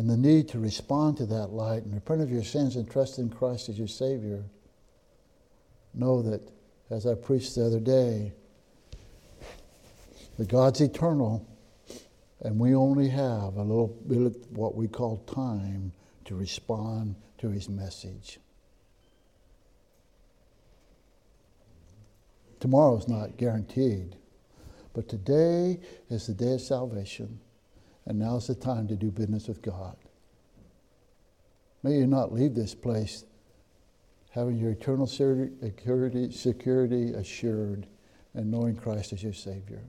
[0.00, 3.18] and the need to respond to that light and repent of your sins and trust
[3.18, 4.42] in Christ as your Savior,
[5.92, 6.40] know that,
[6.88, 8.32] as I preached the other day,
[10.38, 11.46] that God's eternal,
[12.40, 15.92] and we only have a little bit of what we call time
[16.24, 18.38] to respond to His message.
[22.58, 24.16] Tomorrow's not guaranteed,
[24.94, 25.78] but today
[26.08, 27.38] is the day of salvation.
[28.10, 29.94] And now's the time to do business with God.
[31.84, 33.24] May you not leave this place
[34.30, 37.86] having your eternal security, security assured
[38.34, 39.80] and knowing Christ as your Savior.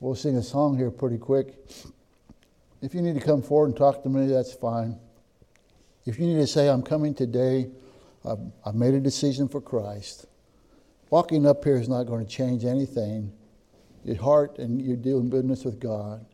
[0.00, 1.64] We'll sing a song here pretty quick.
[2.82, 4.98] If you need to come forward and talk to me, that's fine.
[6.04, 7.70] If you need to say, I'm coming today,
[8.24, 10.26] I've, I've made a decision for Christ,
[11.10, 13.30] walking up here is not going to change anything
[14.06, 16.24] your heart and you're dealing business with God.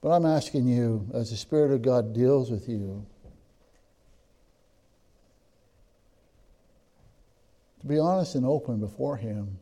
[0.00, 3.04] But I'm asking you, as the Spirit of God deals with you,
[7.80, 9.58] to be honest and open before Him.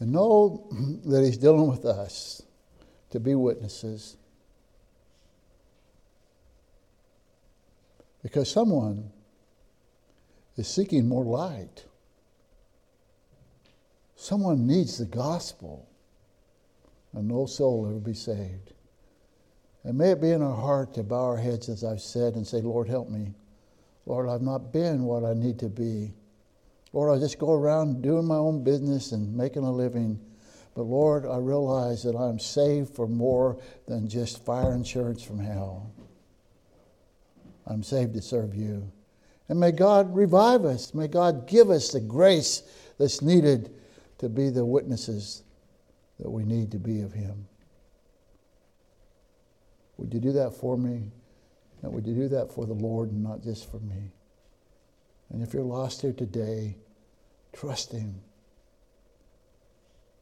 [0.00, 0.66] And know
[1.06, 2.42] that He's dealing with us
[3.10, 4.16] to be witnesses.
[8.22, 9.10] Because someone
[10.56, 11.84] is seeking more light.
[14.26, 15.86] Someone needs the gospel,
[17.12, 18.72] and no soul will ever be saved.
[19.84, 22.44] And may it be in our heart to bow our heads, as I've said, and
[22.44, 23.34] say, Lord, help me.
[24.04, 26.12] Lord, I've not been what I need to be.
[26.92, 30.18] Lord, I just go around doing my own business and making a living.
[30.74, 33.56] But Lord, I realize that I'm saved for more
[33.86, 35.92] than just fire insurance from hell.
[37.64, 38.90] I'm saved to serve you.
[39.48, 40.94] And may God revive us.
[40.94, 42.64] May God give us the grace
[42.98, 43.70] that's needed
[44.18, 45.42] to be the witnesses
[46.18, 47.46] that we need to be of Him.
[49.98, 51.12] Would you do that for me?
[51.82, 54.12] And would you do that for the Lord and not just for me?
[55.30, 56.76] And if you're lost here today,
[57.52, 58.20] trust Him.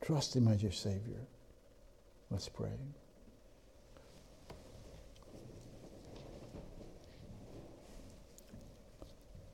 [0.03, 1.27] Trust Him as your Savior.
[2.31, 3.04] Let's pray.